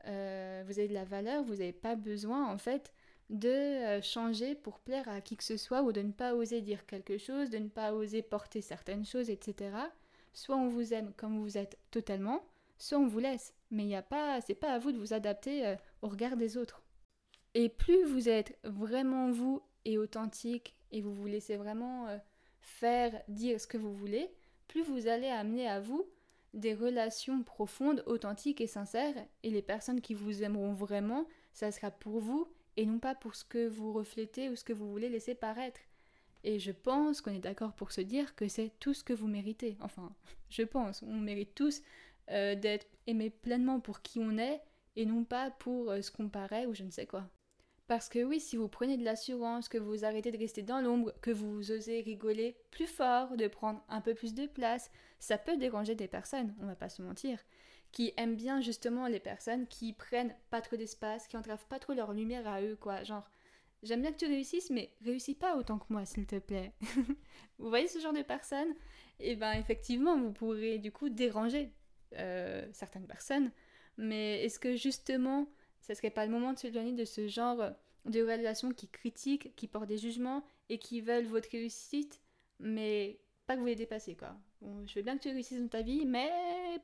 euh, 0.07 0.63
vous 0.67 0.79
avez 0.79 0.87
de 0.87 0.95
la 0.95 1.05
valeur, 1.05 1.43
vous 1.43 1.57
n'avez 1.57 1.73
pas 1.73 1.97
besoin 1.97 2.47
en 2.47 2.59
fait 2.59 2.93
de 3.29 3.49
euh, 3.49 4.01
changer 4.01 4.55
pour 4.55 4.79
plaire 4.79 5.09
à 5.09 5.21
qui 5.21 5.37
que 5.37 5.43
ce 5.43 5.57
soit 5.57 5.83
ou 5.83 5.91
de 5.91 6.01
ne 6.01 6.13
pas 6.13 6.35
oser 6.35 6.61
dire 6.61 6.87
quelque 6.87 7.19
chose, 7.19 7.51
de 7.51 7.59
ne 7.59 7.69
pas 7.69 7.93
oser 7.93 8.23
porter 8.23 8.61
certaines 8.61 9.05
choses, 9.05 9.31
etc. 9.31 9.77
Soit 10.33 10.57
on 10.57 10.69
vous 10.69 10.95
aime 10.95 11.13
comme 11.17 11.41
vous 11.41 11.59
êtes 11.59 11.77
totalement, 11.91 12.45
soit 12.79 12.99
on 12.99 13.09
vous 13.09 13.19
laisse. 13.19 13.53
Mais 13.73 13.83
il 13.83 13.89
n'y 13.89 13.97
a 13.97 14.03
pas, 14.03 14.41
c'est 14.43 14.55
pas 14.55 14.73
à 14.73 14.79
vous 14.79 14.93
de 14.93 14.99
vous 14.99 15.13
adapter 15.13 15.75
au 16.03 16.09
regard 16.09 16.37
des 16.37 16.57
autres. 16.57 16.83
Et 17.55 17.69
plus 17.69 18.05
vous 18.05 18.29
êtes 18.29 18.57
vraiment 18.63 19.33
vous 19.33 19.61
et 19.85 19.99
authentique 19.99 20.77
et 20.93 21.01
vous 21.01 21.13
vous 21.13 21.27
laissez 21.27 21.57
vraiment 21.57 22.07
faire, 22.63 23.23
dire 23.29 23.61
ce 23.61 23.67
que 23.67 23.79
vous 23.79 23.95
voulez, 23.95 24.31
plus 24.69 24.83
vous 24.83 25.07
allez 25.07 25.29
amener 25.29 25.69
à 25.69 25.81
vous 25.81 26.07
des 26.55 26.75
relations 26.75 27.43
profondes, 27.43 28.03
authentiques 28.07 28.61
et 28.61 28.67
sincères. 28.67 29.15
Et 29.43 29.51
les 29.51 29.63
personnes 29.63 30.01
qui 30.01 30.15
vous 30.15 30.43
aimeront 30.43 30.73
vraiment, 30.73 31.27
ça 31.53 31.71
sera 31.71 31.91
pour 31.91 32.21
vous 32.21 32.49
et 32.77 32.87
non 32.87 32.99
pas 32.99 33.15
pour 33.15 33.35
ce 33.35 33.45
que 33.45 33.67
vous 33.67 33.93
reflétez 33.93 34.49
ou 34.49 34.57
ce 34.57 34.65
que 34.65 34.73
vous 34.73 34.91
voulez 34.91 35.09
laisser 35.09 35.35
paraître. 35.35 35.81
Et 36.45 36.59
je 36.59 36.73
pense 36.73 37.21
qu'on 37.21 37.33
est 37.33 37.39
d'accord 37.39 37.73
pour 37.75 37.93
se 37.93 38.01
dire 38.01 38.35
que 38.35 38.49
c'est 38.49 38.73
tout 38.81 38.95
ce 38.95 39.05
que 39.05 39.13
vous 39.13 39.29
méritez. 39.29 39.77
Enfin, 39.81 40.15
je 40.51 40.63
pense, 40.63 41.03
on 41.03 41.19
mérite 41.19 41.55
tous 41.55 41.83
euh, 42.31 42.55
d'être 42.55 42.87
aimés 43.07 43.31
pleinement 43.31 43.81
pour 43.81 44.03
qui 44.03 44.19
on 44.19 44.39
est 44.39 44.61
et 44.97 45.07
non 45.07 45.25
pas 45.25 45.51
pour 45.51 45.91
euh, 45.91 46.03
ce 46.03 46.11
qu'on 46.11 46.29
paraît 46.29 46.67
ou 46.67 46.75
je 46.75 46.83
ne 46.83 46.91
sais 46.91 47.07
quoi. 47.07 47.29
Parce 47.93 48.09
que 48.09 48.25
oui, 48.25 48.41
si 48.41 48.57
vous 48.57 48.69
prenez 48.69 48.97
de 48.97 49.05
l'assurance, 49.05 49.69
que 49.69 49.77
vous 49.77 50.07
arrêtez 50.07 50.31
de 50.31 50.39
rester 50.39 50.63
dans 50.63 50.81
l'ombre, 50.81 51.13
que 51.21 51.31
vous 51.31 51.71
osez 51.71 52.01
rigoler 52.01 52.57
plus 52.71 52.87
fort, 52.87 53.37
de 53.37 53.47
prendre 53.49 53.85
un 53.91 54.01
peu 54.01 54.15
plus 54.15 54.33
de 54.33 54.47
place, 54.47 54.91
ça 55.19 55.37
peut 55.37 55.59
déranger 55.59 55.95
des 55.95 56.09
personnes, 56.09 56.55
on 56.63 56.65
va 56.65 56.75
pas 56.75 56.89
se 56.89 57.03
mentir, 57.03 57.39
qui 57.91 58.15
aiment 58.17 58.35
bien 58.35 58.63
justement 58.63 59.09
les 59.09 59.21
personnes 59.21 59.67
qui 59.67 59.93
prennent 59.93 60.35
pas 60.49 60.63
trop 60.63 60.77
d'espace, 60.77 61.29
qui 61.29 61.37
entravent 61.37 61.67
pas 61.67 61.79
trop 61.79 61.93
leur 61.93 62.15
lumière 62.15 62.49
à 62.49 62.63
eux, 62.63 62.79
quoi. 62.81 63.05
Genre, 63.05 63.29
J'aime 63.83 64.01
bien 64.01 64.13
que 64.13 64.17
tu 64.17 64.27
réussisses, 64.27 64.71
mais 64.71 64.95
réussis 65.05 65.35
pas 65.35 65.59
autant 65.59 65.79
que 65.79 65.93
moi, 65.93 66.07
s'il 66.07 66.25
te 66.25 66.39
plaît. 66.39 66.73
vous 67.59 67.69
voyez 67.69 67.89
ce 67.89 67.99
genre 67.99 68.15
de 68.15 68.23
personnes? 68.23 68.71
Et 69.21 69.33
eh 69.33 69.37
bien, 69.37 69.53
effectivement, 69.53 70.17
vous 70.17 70.33
pourrez 70.33 70.79
du 70.79 70.93
coup 70.93 71.11
déranger 71.11 71.75
euh, 72.15 72.67
certaines 72.73 73.07
personnes. 73.07 73.51
Mais 73.99 74.45
est-ce 74.45 74.59
que 74.59 74.77
justement, 74.77 75.47
ce 75.83 75.95
serait 75.95 76.11
pas 76.11 76.25
le 76.25 76.33
moment 76.33 76.53
de 76.53 76.59
se 76.59 76.69
donner 76.69 76.93
de 76.93 77.05
ce 77.05 77.29
genre 77.29 77.73
de 78.07 78.21
relations 78.21 78.73
qui 78.73 78.89
critiquent, 78.89 79.55
qui 79.57 79.69
portent 79.69 79.89
des 79.89 79.99
jugements 79.99 80.43
et 80.69 80.79
qui 80.79 81.01
veulent 81.01 81.27
votre 81.27 81.51
réussite, 81.51 82.21
mais 82.59 83.21
pas 83.47 83.55
que 83.55 83.61
vous 83.61 83.67
les 83.67 83.77
dépassez, 83.77 84.15
quoi. 84.15 84.37
je 84.87 84.95
veux 84.95 85.03
bien 85.03 85.17
que 85.17 85.23
tu 85.23 85.29
réussisses 85.29 85.61
dans 85.61 85.69
ta 85.69 85.83
vie, 85.83 86.07
mais 86.07 86.31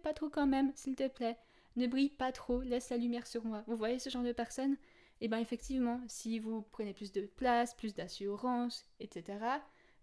pas 0.02 0.12
trop 0.12 0.28
quand 0.28 0.46
même, 0.46 0.72
s'il 0.74 0.96
te 0.96 1.08
plaît. 1.08 1.38
Ne 1.76 1.86
brille 1.86 2.10
pas 2.10 2.32
trop, 2.32 2.60
laisse 2.62 2.90
la 2.90 2.96
lumière 2.96 3.26
sur 3.26 3.44
moi. 3.44 3.62
Vous 3.66 3.76
voyez 3.76 3.98
ce 3.98 4.10
genre 4.10 4.24
de 4.24 4.32
personnes? 4.32 4.76
Et 5.20 5.24
eh 5.24 5.28
bien 5.28 5.38
effectivement, 5.38 6.00
si 6.06 6.38
vous 6.38 6.62
prenez 6.62 6.92
plus 6.92 7.10
de 7.10 7.22
place, 7.22 7.74
plus 7.74 7.94
d'assurance, 7.94 8.86
etc., 9.00 9.38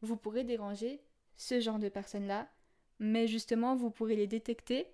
vous 0.02 0.18
pourrez 0.18 0.44
déranger 0.44 1.02
ce 1.38 1.62
genre 1.62 1.80
de 1.80 1.88
personnes-là, 1.88 2.50
mais 3.00 3.28
justement, 3.28 3.76
vous 3.76 3.90
pourrez 3.90 4.18
les 4.18 4.28
détecter 4.28 4.88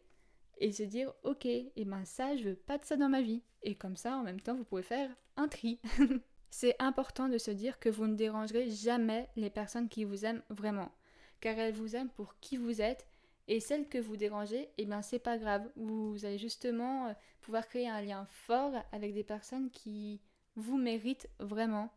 et 0.62 0.72
se 0.72 0.84
dire, 0.84 1.12
ok, 1.24 1.46
et 1.46 1.74
eh 1.76 1.86
ben 1.86 2.06
ça, 2.06 2.38
je 2.38 2.50
veux 2.50 2.56
pas 2.56 2.78
de 2.78 2.86
ça 2.86 2.96
dans 2.96 3.10
ma 3.10 3.22
vie. 3.22 3.42
Et 3.64 3.76
comme 3.76 3.98
ça, 3.98 4.16
en 4.16 4.24
même 4.24 4.40
temps, 4.40 4.56
vous 4.56 4.64
pouvez 4.64 4.84
faire 4.84 5.10
un 5.36 5.48
tri. 5.48 5.80
C'est 6.52 6.76
important 6.80 7.30
de 7.30 7.40
se 7.40 7.50
dire 7.52 7.80
que 7.80 7.90
vous 7.90 8.08
ne 8.08 8.16
dérangerez 8.16 8.70
jamais 8.70 9.28
les 9.36 9.50
personnes 9.50 9.90
qui 9.90 10.04
vous 10.04 10.24
aiment 10.24 10.44
vraiment, 10.50 10.92
car 11.40 11.58
elles 11.58 11.74
vous 11.74 11.96
aiment 11.96 12.10
pour 12.10 12.40
qui 12.40 12.58
vous 12.58 12.82
êtes 12.82 13.08
et 13.48 13.60
celles 13.60 13.90
que 13.90 13.98
vous 13.98 14.18
dérangez, 14.18 14.70
eh 14.78 14.86
bien 14.86 15.02
c'est 15.02 15.20
pas 15.20 15.38
grave. 15.38 15.68
Vous 15.76 16.26
allez 16.26 16.38
justement 16.38 17.08
euh, 17.08 17.14
pouvoir 17.42 17.68
créer 17.68 17.90
un 17.90 18.02
lien 18.02 18.26
fort 18.26 18.74
avec 18.92 19.14
des 19.14 19.24
personnes 19.24 19.72
qui 19.72 20.22
vous 20.56 20.78
méritent 20.78 21.30
vraiment. 21.40 21.92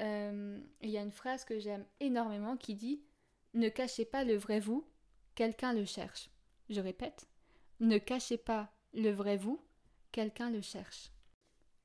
Euh, 0.00 0.58
il 0.80 0.90
y 0.90 0.98
a 0.98 1.02
une 1.02 1.12
phrase 1.12 1.44
que 1.44 1.60
j'aime 1.60 1.86
énormément 2.00 2.56
qui 2.56 2.74
dit 2.74 3.02
Ne 3.52 3.68
cachez 3.68 4.04
pas 4.04 4.24
le 4.24 4.34
vrai 4.34 4.58
vous, 4.58 4.84
quelqu'un 5.36 5.72
le 5.72 5.84
cherche. 5.84 6.30
Je 6.70 6.80
répète, 6.80 7.28
ne 7.80 7.98
cachez 7.98 8.36
pas 8.36 8.72
le 8.92 9.10
vrai 9.10 9.36
vous, 9.36 9.60
quelqu'un 10.12 10.50
le 10.50 10.60
cherche. 10.60 11.10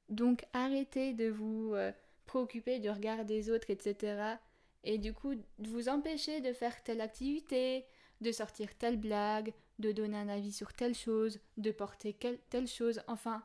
Donc 0.09 0.45
arrêtez 0.53 1.13
de 1.13 1.29
vous 1.29 1.73
euh, 1.73 1.91
préoccuper 2.25 2.79
du 2.79 2.89
regard 2.89 3.25
des 3.25 3.49
autres, 3.49 3.69
etc. 3.69 4.35
et 4.83 4.97
du 4.97 5.13
coup 5.13 5.33
vous 5.59 5.89
empêcher 5.89 6.41
de 6.41 6.53
faire 6.53 6.83
telle 6.83 7.01
activité, 7.01 7.85
de 8.21 8.31
sortir 8.31 8.75
telle 8.77 8.97
blague, 8.97 9.53
de 9.79 9.91
donner 9.91 10.17
un 10.17 10.29
avis 10.29 10.51
sur 10.51 10.73
telle 10.73 10.95
chose, 10.95 11.39
de 11.57 11.71
porter 11.71 12.17
telle 12.49 12.67
chose, 12.67 13.01
enfin, 13.07 13.43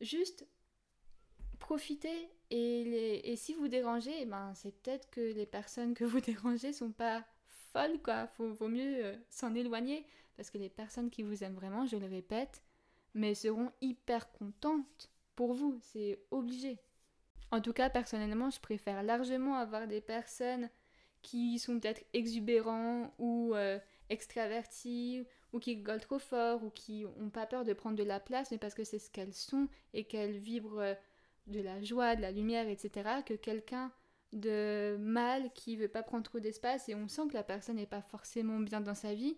juste 0.00 0.46
profitez 1.58 2.30
et, 2.54 3.34
si 3.36 3.54
vous 3.54 3.68
dérangez, 3.68 4.12
eh 4.20 4.26
ben, 4.26 4.52
c'est 4.54 4.72
peut-être 4.82 5.08
que 5.10 5.20
les 5.20 5.46
personnes 5.46 5.94
que 5.94 6.04
vous 6.04 6.20
dérangez 6.20 6.74
sont 6.74 6.92
pas 6.92 7.24
folles, 7.72 8.00
quoi. 8.02 8.26
Faut, 8.26 8.52
vaut 8.52 8.68
mieux 8.68 9.04
euh, 9.04 9.16
s'en 9.30 9.54
éloigner 9.54 10.04
parce 10.36 10.50
que 10.50 10.58
les 10.58 10.68
personnes 10.68 11.10
qui 11.10 11.22
vous 11.22 11.44
aiment 11.44 11.54
vraiment, 11.54 11.86
je 11.86 11.96
le 11.96 12.06
répète, 12.06 12.62
mais 13.14 13.34
seront 13.34 13.70
hyper 13.80 14.32
contentes 14.32 15.10
pour 15.34 15.54
vous, 15.54 15.78
c'est 15.80 16.20
obligé. 16.30 16.78
En 17.50 17.60
tout 17.60 17.72
cas, 17.72 17.90
personnellement, 17.90 18.50
je 18.50 18.60
préfère 18.60 19.02
largement 19.02 19.56
avoir 19.56 19.86
des 19.86 20.00
personnes 20.00 20.70
qui 21.22 21.58
sont 21.58 21.78
peut-être 21.78 22.02
exubérants 22.12 23.14
ou 23.18 23.52
euh, 23.54 23.78
extravertis 24.08 25.24
ou 25.52 25.58
qui 25.58 25.74
rigolent 25.74 26.00
trop 26.00 26.18
fort 26.18 26.64
ou 26.64 26.70
qui 26.70 27.04
n'ont 27.04 27.30
pas 27.30 27.46
peur 27.46 27.64
de 27.64 27.72
prendre 27.72 27.96
de 27.96 28.02
la 28.02 28.20
place, 28.20 28.50
mais 28.50 28.58
parce 28.58 28.74
que 28.74 28.84
c'est 28.84 28.98
ce 28.98 29.10
qu'elles 29.10 29.34
sont 29.34 29.68
et 29.92 30.04
qu'elles 30.04 30.38
vibrent 30.38 30.80
euh, 30.80 30.94
de 31.46 31.60
la 31.60 31.82
joie, 31.82 32.16
de 32.16 32.22
la 32.22 32.32
lumière, 32.32 32.68
etc., 32.68 33.10
que 33.24 33.34
quelqu'un 33.34 33.92
de 34.32 34.96
mal 34.98 35.52
qui 35.52 35.76
veut 35.76 35.88
pas 35.88 36.02
prendre 36.02 36.24
trop 36.24 36.40
d'espace 36.40 36.88
et 36.88 36.94
on 36.94 37.08
sent 37.08 37.28
que 37.28 37.34
la 37.34 37.42
personne 37.42 37.76
n'est 37.76 37.86
pas 37.86 38.00
forcément 38.00 38.58
bien 38.60 38.80
dans 38.80 38.94
sa 38.94 39.14
vie, 39.14 39.36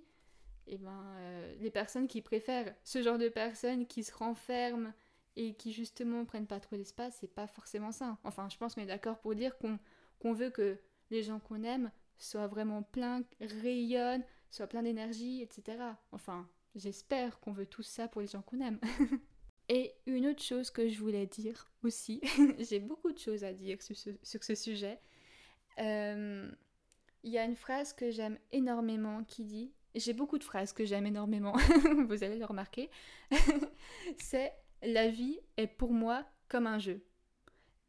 et 0.67 0.75
eh 0.75 0.79
ben 0.79 1.05
euh, 1.19 1.55
les 1.61 1.71
personnes 1.71 2.09
qui 2.09 2.23
préfèrent 2.23 2.75
ce 2.85 3.03
genre 3.03 3.19
de 3.19 3.29
personnes 3.29 3.87
qui 3.87 4.03
se 4.03 4.15
renferment 4.15 4.93
et 5.37 5.55
qui 5.55 5.73
justement 5.73 6.25
prennent 6.25 6.47
pas 6.47 6.61
trop 6.61 6.77
d'espace, 6.77 7.19
c'est 7.21 7.35
pas 7.35 7.47
forcément 7.47 7.93
ça. 7.93 8.19
Enfin, 8.25 8.49
je 8.49 8.57
pense 8.57 8.75
qu'on 8.75 8.83
est 8.83 8.87
d'accord 8.87 9.19
pour 9.19 9.35
dire 9.35 9.57
qu'on 9.59 10.33
veut 10.33 10.51
que 10.51 10.79
les 11.11 11.23
gens 11.23 11.41
qu'on 11.41 11.63
aime 11.65 11.91
soient 12.19 12.47
vraiment 12.47 12.83
pleins, 12.83 13.23
rayonnent, 13.41 14.25
soient 14.51 14.67
pleins 14.67 14.83
d'énergie, 14.83 15.43
etc. 15.43 15.79
Enfin, 16.13 16.49
j'espère 16.75 17.41
qu'on 17.41 17.53
veut 17.53 17.67
tout 17.67 17.83
ça 17.83 18.09
pour 18.09 18.21
les 18.21 18.29
gens 18.29 18.43
qu'on 18.43 18.61
aime. 18.61 18.79
et 19.69 19.93
une 20.07 20.29
autre 20.29 20.43
chose 20.43 20.71
que 20.71 20.89
je 20.89 20.99
voulais 20.99 21.27
dire 21.27 21.69
aussi, 21.83 22.21
j'ai 22.59 22.79
beaucoup 22.79 23.13
de 23.13 23.19
choses 23.19 23.45
à 23.45 23.53
dire 23.53 23.83
sur 23.83 23.97
ce, 23.97 24.55
sujet. 24.55 25.01
Euh, 25.79 26.51
il 27.23 27.33
y 27.33 27.39
a 27.39 27.45
une 27.45 27.57
phrase 27.57 27.93
que 27.93 28.11
j'aime 28.11 28.39
énormément 28.53 29.25
qui 29.25 29.45
dit, 29.45 29.73
j'ai 29.95 30.13
beaucoup 30.13 30.39
de 30.39 30.45
phrases 30.45 30.73
que 30.73 30.85
j'aime 30.85 31.07
énormément, 31.07 31.53
vous 32.09 32.25
allez 32.25 32.39
le 32.39 32.45
remarquer, 32.45 32.91
c'est 34.19 34.53
la 34.83 35.09
vie 35.09 35.39
est 35.57 35.67
pour 35.67 35.93
moi 35.93 36.25
comme 36.49 36.67
un 36.67 36.79
jeu. 36.79 37.05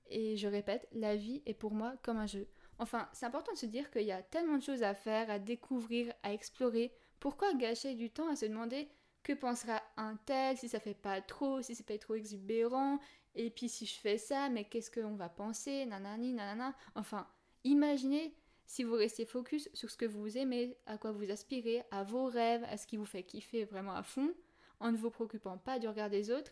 Et 0.07 0.38
je 0.38 0.47
répète, 0.47 0.88
la 0.91 1.15
vie 1.15 1.41
est 1.45 1.53
pour 1.53 1.74
moi 1.74 1.95
comme 2.03 2.17
un 2.17 2.27
jeu. 2.27 2.47
Enfin, 2.77 3.09
c'est 3.13 3.25
important 3.25 3.53
de 3.53 3.57
se 3.57 3.65
dire 3.65 3.89
qu'il 3.89 4.03
y 4.03 4.12
a 4.12 4.21
tellement 4.21 4.57
de 4.57 4.63
choses 4.63 4.83
à 4.83 4.93
faire, 4.93 5.29
à 5.29 5.39
découvrir, 5.39 6.13
à 6.24 6.33
explorer. 6.33 6.93
Pourquoi 7.19 7.53
gâcher 7.53 7.95
du 7.95 8.12
temps 8.12 8.29
à 8.29 8.35
se 8.35 8.45
demander 8.45 8.89
que 9.24 9.33
pensera 9.33 9.81
un 9.97 10.17
tel 10.25 10.57
si 10.57 10.69
ça 10.69 10.79
fait 10.79 10.93
pas 10.93 11.21
trop, 11.21 11.62
si 11.62 11.74
c'est 11.74 11.85
pas 11.85 11.97
trop 11.97 12.13
exubérant, 12.13 13.00
et 13.33 13.50
puis 13.50 13.67
si 13.67 13.85
je 13.85 13.95
fais 13.95 14.17
ça, 14.17 14.50
mais 14.50 14.65
qu'est-ce 14.65 14.91
qu'on 14.91 15.15
va 15.15 15.29
penser, 15.29 15.85
nanani, 15.85 16.33
nanana. 16.33 16.75
Enfin, 16.93 17.27
imaginez 17.63 18.35
si 18.65 18.84
vous 18.84 18.95
restez 18.95 19.25
focus 19.25 19.69
sur 19.74 19.89
ce 19.89 19.98
que 19.98 20.05
vous 20.05 20.38
aimez, 20.38 20.77
à 20.86 20.98
quoi 20.98 21.12
vous 21.12 21.29
aspirez, 21.31 21.84
à 21.91 22.03
vos 22.03 22.25
rêves, 22.25 22.63
à 22.69 22.77
ce 22.77 22.88
qui 22.88 22.98
vous 22.98 23.05
fait 23.05 23.24
kiffer 23.24 23.63
vraiment 23.65 23.93
à 23.93 24.03
fond, 24.03 24.34
en 24.79 24.91
ne 24.91 24.98
vous 24.98 25.10
préoccupant 25.10 25.57
pas 25.57 25.79
du 25.79 25.88
regard 25.88 26.10
des 26.10 26.31
autres, 26.31 26.51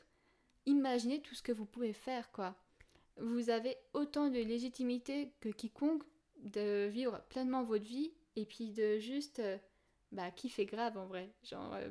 imaginez 0.65 1.21
tout 1.21 1.35
ce 1.35 1.43
que 1.43 1.51
vous 1.51 1.65
pouvez 1.65 1.93
faire, 1.93 2.31
quoi. 2.31 2.55
Vous 3.17 3.49
avez 3.49 3.77
autant 3.93 4.29
de 4.29 4.39
légitimité 4.39 5.31
que 5.39 5.49
quiconque 5.49 6.03
de 6.37 6.87
vivre 6.87 7.21
pleinement 7.29 7.63
votre 7.63 7.85
vie 7.85 8.11
et 8.35 8.45
puis 8.45 8.71
de 8.71 8.97
juste 8.97 9.39
euh, 9.39 9.57
bah 10.11 10.31
kiffer 10.31 10.65
grave 10.65 10.97
en 10.97 11.05
vrai. 11.05 11.31
Genre 11.43 11.73
euh, 11.75 11.89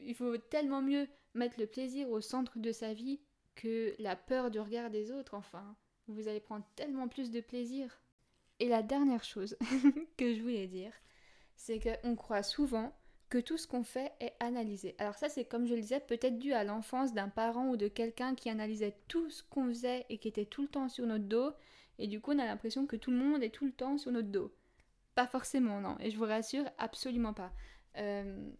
il 0.00 0.14
faut 0.14 0.36
tellement 0.36 0.82
mieux 0.82 1.06
mettre 1.34 1.58
le 1.58 1.66
plaisir 1.66 2.08
au 2.10 2.20
centre 2.20 2.58
de 2.58 2.72
sa 2.72 2.94
vie 2.94 3.20
que 3.54 3.94
la 3.98 4.16
peur 4.16 4.50
du 4.50 4.60
regard 4.60 4.90
des 4.90 5.10
autres 5.10 5.34
enfin. 5.34 5.76
Vous 6.06 6.28
allez 6.28 6.40
prendre 6.40 6.64
tellement 6.74 7.08
plus 7.08 7.30
de 7.30 7.40
plaisir. 7.40 8.00
Et 8.60 8.68
la 8.68 8.82
dernière 8.82 9.24
chose 9.24 9.56
que 10.16 10.34
je 10.34 10.40
voulais 10.42 10.66
dire, 10.66 10.92
c'est 11.56 11.80
qu'on 11.80 12.16
croit 12.16 12.42
souvent 12.42 12.92
que 13.28 13.38
tout 13.38 13.58
ce 13.58 13.66
qu'on 13.66 13.84
fait 13.84 14.12
est 14.20 14.34
analysé. 14.40 14.94
Alors 14.98 15.14
ça 15.14 15.28
c'est 15.28 15.44
comme 15.44 15.66
je 15.66 15.74
le 15.74 15.82
disais 15.82 16.00
peut-être 16.00 16.38
dû 16.38 16.52
à 16.52 16.64
l'enfance 16.64 17.12
d'un 17.12 17.28
parent 17.28 17.68
ou 17.68 17.76
de 17.76 17.88
quelqu'un 17.88 18.34
qui 18.34 18.48
analysait 18.48 18.96
tout 19.06 19.28
ce 19.28 19.42
qu'on 19.42 19.66
faisait 19.68 20.06
et 20.08 20.18
qui 20.18 20.28
était 20.28 20.46
tout 20.46 20.62
le 20.62 20.68
temps 20.68 20.88
sur 20.88 21.06
notre 21.06 21.24
dos 21.24 21.52
et 21.98 22.06
du 22.06 22.20
coup 22.20 22.32
on 22.32 22.38
a 22.38 22.46
l'impression 22.46 22.86
que 22.86 22.96
tout 22.96 23.10
le 23.10 23.18
monde 23.18 23.42
est 23.42 23.50
tout 23.50 23.66
le 23.66 23.72
temps 23.72 23.98
sur 23.98 24.12
notre 24.12 24.28
dos. 24.28 24.54
Pas 25.14 25.26
forcément 25.26 25.80
non 25.80 25.96
et 26.00 26.10
je 26.10 26.16
vous 26.16 26.24
rassure 26.24 26.64
absolument 26.78 27.34
pas. 27.34 27.52
Euh, 27.98 28.50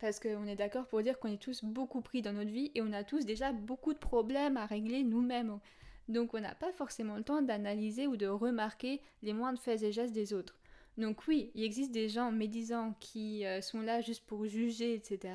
parce 0.00 0.18
qu'on 0.18 0.46
est 0.46 0.56
d'accord 0.56 0.88
pour 0.88 1.02
dire 1.02 1.18
qu'on 1.20 1.32
est 1.32 1.40
tous 1.40 1.64
beaucoup 1.64 2.00
pris 2.00 2.20
dans 2.20 2.32
notre 2.32 2.50
vie 2.50 2.72
et 2.74 2.82
on 2.82 2.92
a 2.92 3.04
tous 3.04 3.24
déjà 3.24 3.52
beaucoup 3.52 3.94
de 3.94 3.98
problèmes 3.98 4.56
à 4.56 4.66
régler 4.66 5.04
nous-mêmes. 5.04 5.60
Donc 6.08 6.34
on 6.34 6.40
n'a 6.40 6.54
pas 6.54 6.72
forcément 6.72 7.16
le 7.16 7.22
temps 7.22 7.42
d'analyser 7.42 8.06
ou 8.06 8.16
de 8.16 8.26
remarquer 8.26 9.00
les 9.22 9.32
moindres 9.32 9.58
faits 9.58 9.82
et 9.82 9.92
gestes 9.92 10.12
des 10.12 10.32
autres. 10.32 10.58
Donc 10.98 11.26
oui, 11.26 11.50
il 11.54 11.64
existe 11.64 11.90
des 11.90 12.08
gens 12.08 12.30
médisants 12.30 12.94
qui 13.00 13.44
euh, 13.46 13.60
sont 13.60 13.80
là 13.80 14.00
juste 14.00 14.24
pour 14.26 14.46
juger, 14.46 14.94
etc. 14.94 15.34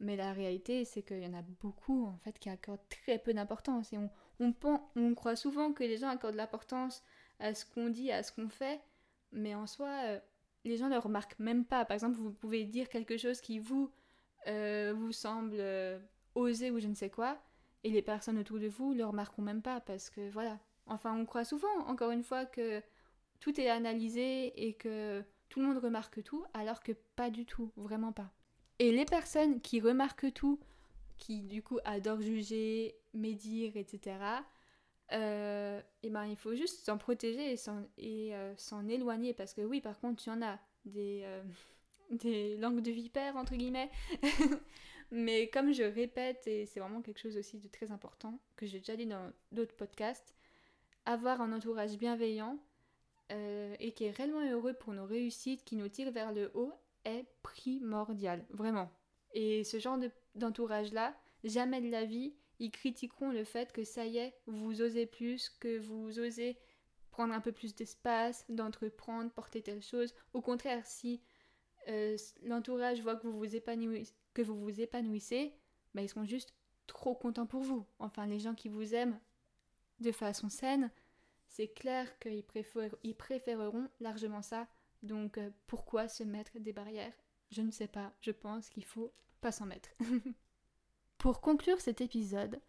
Mais 0.00 0.16
la 0.16 0.32
réalité, 0.32 0.84
c'est 0.84 1.02
qu'il 1.02 1.22
y 1.22 1.26
en 1.26 1.34
a 1.34 1.42
beaucoup 1.60 2.06
en 2.06 2.18
fait 2.18 2.38
qui 2.38 2.48
accordent 2.48 2.88
très 2.88 3.18
peu 3.18 3.32
d'importance. 3.32 3.92
Et 3.92 3.98
on, 3.98 4.10
on, 4.96 5.14
croit 5.14 5.36
souvent 5.36 5.72
que 5.72 5.84
les 5.84 5.98
gens 5.98 6.08
accordent 6.08 6.34
l'importance 6.34 7.04
à 7.38 7.54
ce 7.54 7.64
qu'on 7.64 7.90
dit, 7.90 8.10
à 8.10 8.22
ce 8.22 8.32
qu'on 8.32 8.48
fait, 8.48 8.80
mais 9.30 9.54
en 9.54 9.66
soi, 9.66 9.88
euh, 10.04 10.20
les 10.64 10.76
gens 10.76 10.88
ne 10.88 10.94
le 10.94 10.98
remarquent 10.98 11.38
même 11.38 11.64
pas. 11.64 11.84
Par 11.84 11.94
exemple, 11.94 12.16
vous 12.16 12.32
pouvez 12.32 12.64
dire 12.64 12.88
quelque 12.88 13.16
chose 13.16 13.40
qui 13.40 13.60
vous, 13.60 13.92
euh, 14.48 14.92
vous 14.96 15.12
semble 15.12 15.62
oser 16.34 16.70
ou 16.72 16.80
je 16.80 16.88
ne 16.88 16.94
sais 16.94 17.10
quoi, 17.10 17.40
et 17.84 17.90
les 17.90 18.02
personnes 18.02 18.38
autour 18.38 18.58
de 18.58 18.68
vous 18.68 18.92
ne 18.92 18.98
le 18.98 19.04
remarqueront 19.04 19.42
même 19.42 19.62
pas 19.62 19.80
parce 19.80 20.10
que 20.10 20.30
voilà. 20.30 20.58
Enfin, 20.86 21.16
on 21.16 21.24
croit 21.24 21.44
souvent, 21.44 21.86
encore 21.86 22.10
une 22.10 22.24
fois, 22.24 22.44
que 22.44 22.82
tout 23.40 23.60
est 23.60 23.68
analysé 23.68 24.52
et 24.66 24.74
que 24.74 25.22
tout 25.48 25.60
le 25.60 25.66
monde 25.66 25.78
remarque 25.78 26.22
tout, 26.22 26.44
alors 26.54 26.82
que 26.82 26.92
pas 27.16 27.30
du 27.30 27.46
tout, 27.46 27.72
vraiment 27.76 28.12
pas. 28.12 28.30
Et 28.78 28.90
les 28.90 29.04
personnes 29.04 29.60
qui 29.60 29.80
remarquent 29.80 30.32
tout, 30.32 30.58
qui 31.18 31.42
du 31.42 31.62
coup 31.62 31.78
adorent 31.84 32.20
juger, 32.20 32.96
médire, 33.14 33.76
etc., 33.76 34.16
euh, 35.12 35.80
et 36.02 36.08
ben 36.08 36.24
il 36.24 36.36
faut 36.36 36.54
juste 36.54 36.86
s'en 36.86 36.96
protéger 36.96 37.54
et 37.98 38.34
euh, 38.34 38.56
s'en 38.56 38.88
éloigner 38.88 39.34
parce 39.34 39.52
que 39.52 39.60
oui, 39.60 39.82
par 39.82 40.00
contre, 40.00 40.26
il 40.26 40.30
y 40.30 40.32
en 40.32 40.42
a 40.42 40.58
des, 40.86 41.20
euh, 41.24 41.42
des 42.10 42.56
langues 42.56 42.80
de 42.80 42.90
vipère, 42.90 43.36
entre 43.36 43.54
guillemets. 43.54 43.90
Mais 45.14 45.48
comme 45.48 45.74
je 45.74 45.82
répète, 45.82 46.46
et 46.46 46.64
c'est 46.64 46.80
vraiment 46.80 47.02
quelque 47.02 47.20
chose 47.20 47.36
aussi 47.36 47.58
de 47.58 47.68
très 47.68 47.92
important, 47.92 48.40
que 48.56 48.64
j'ai 48.64 48.78
déjà 48.78 48.96
dit 48.96 49.04
dans 49.04 49.30
d'autres 49.52 49.76
podcasts, 49.76 50.34
avoir 51.04 51.42
un 51.42 51.52
entourage 51.52 51.98
bienveillant, 51.98 52.58
euh, 53.30 53.76
et 53.78 53.92
qui 53.92 54.04
est 54.04 54.10
réellement 54.10 54.50
heureux 54.50 54.72
pour 54.72 54.94
nos 54.94 55.04
réussites, 55.04 55.64
qui 55.64 55.76
nous 55.76 55.90
tire 55.90 56.10
vers 56.12 56.32
le 56.32 56.50
haut, 56.54 56.72
est 57.04 57.26
primordial, 57.42 58.42
vraiment. 58.48 58.90
Et 59.34 59.64
ce 59.64 59.78
genre 59.78 59.98
d'entourage-là, 60.34 61.14
jamais 61.44 61.82
de 61.82 61.90
la 61.90 62.06
vie, 62.06 62.34
ils 62.58 62.70
critiqueront 62.70 63.32
le 63.32 63.44
fait 63.44 63.70
que 63.70 63.84
ça 63.84 64.06
y 64.06 64.16
est, 64.16 64.34
vous 64.46 64.80
osez 64.80 65.04
plus, 65.04 65.50
que 65.50 65.78
vous 65.78 66.20
osez 66.20 66.56
prendre 67.10 67.34
un 67.34 67.40
peu 67.42 67.52
plus 67.52 67.74
d'espace, 67.74 68.46
d'entreprendre, 68.48 69.30
porter 69.30 69.60
telle 69.60 69.82
chose. 69.82 70.14
Au 70.32 70.40
contraire, 70.40 70.86
si 70.86 71.20
euh, 71.88 72.16
l'entourage 72.44 73.02
voit 73.02 73.16
que 73.16 73.26
vous 73.26 73.36
vous 73.36 73.54
épanouissez, 73.54 74.14
que 74.34 74.42
vous 74.42 74.58
vous 74.58 74.80
épanouissez 74.80 75.54
bah, 75.94 76.02
ils 76.02 76.08
seront 76.08 76.24
juste 76.24 76.54
trop 76.86 77.14
contents 77.14 77.46
pour 77.46 77.62
vous. 77.62 77.86
Enfin, 77.98 78.26
les 78.26 78.38
gens 78.38 78.54
qui 78.54 78.68
vous 78.68 78.94
aiment 78.94 79.18
de 80.00 80.12
façon 80.12 80.48
saine, 80.48 80.90
c'est 81.48 81.68
clair 81.68 82.18
qu'ils 82.18 82.44
préféreront 83.14 83.88
largement 84.00 84.42
ça. 84.42 84.66
Donc 85.02 85.38
euh, 85.38 85.50
pourquoi 85.66 86.08
se 86.08 86.22
mettre 86.22 86.58
des 86.58 86.72
barrières? 86.72 87.12
Je 87.50 87.62
ne 87.62 87.70
sais 87.70 87.88
pas, 87.88 88.12
je 88.20 88.30
pense 88.30 88.70
qu'il 88.70 88.84
faut 88.84 89.12
pas 89.40 89.52
s'en 89.52 89.66
mettre. 89.66 89.90
Pour 91.18 91.40
conclure 91.40 91.80
cet 91.80 92.00
épisode, 92.00 92.60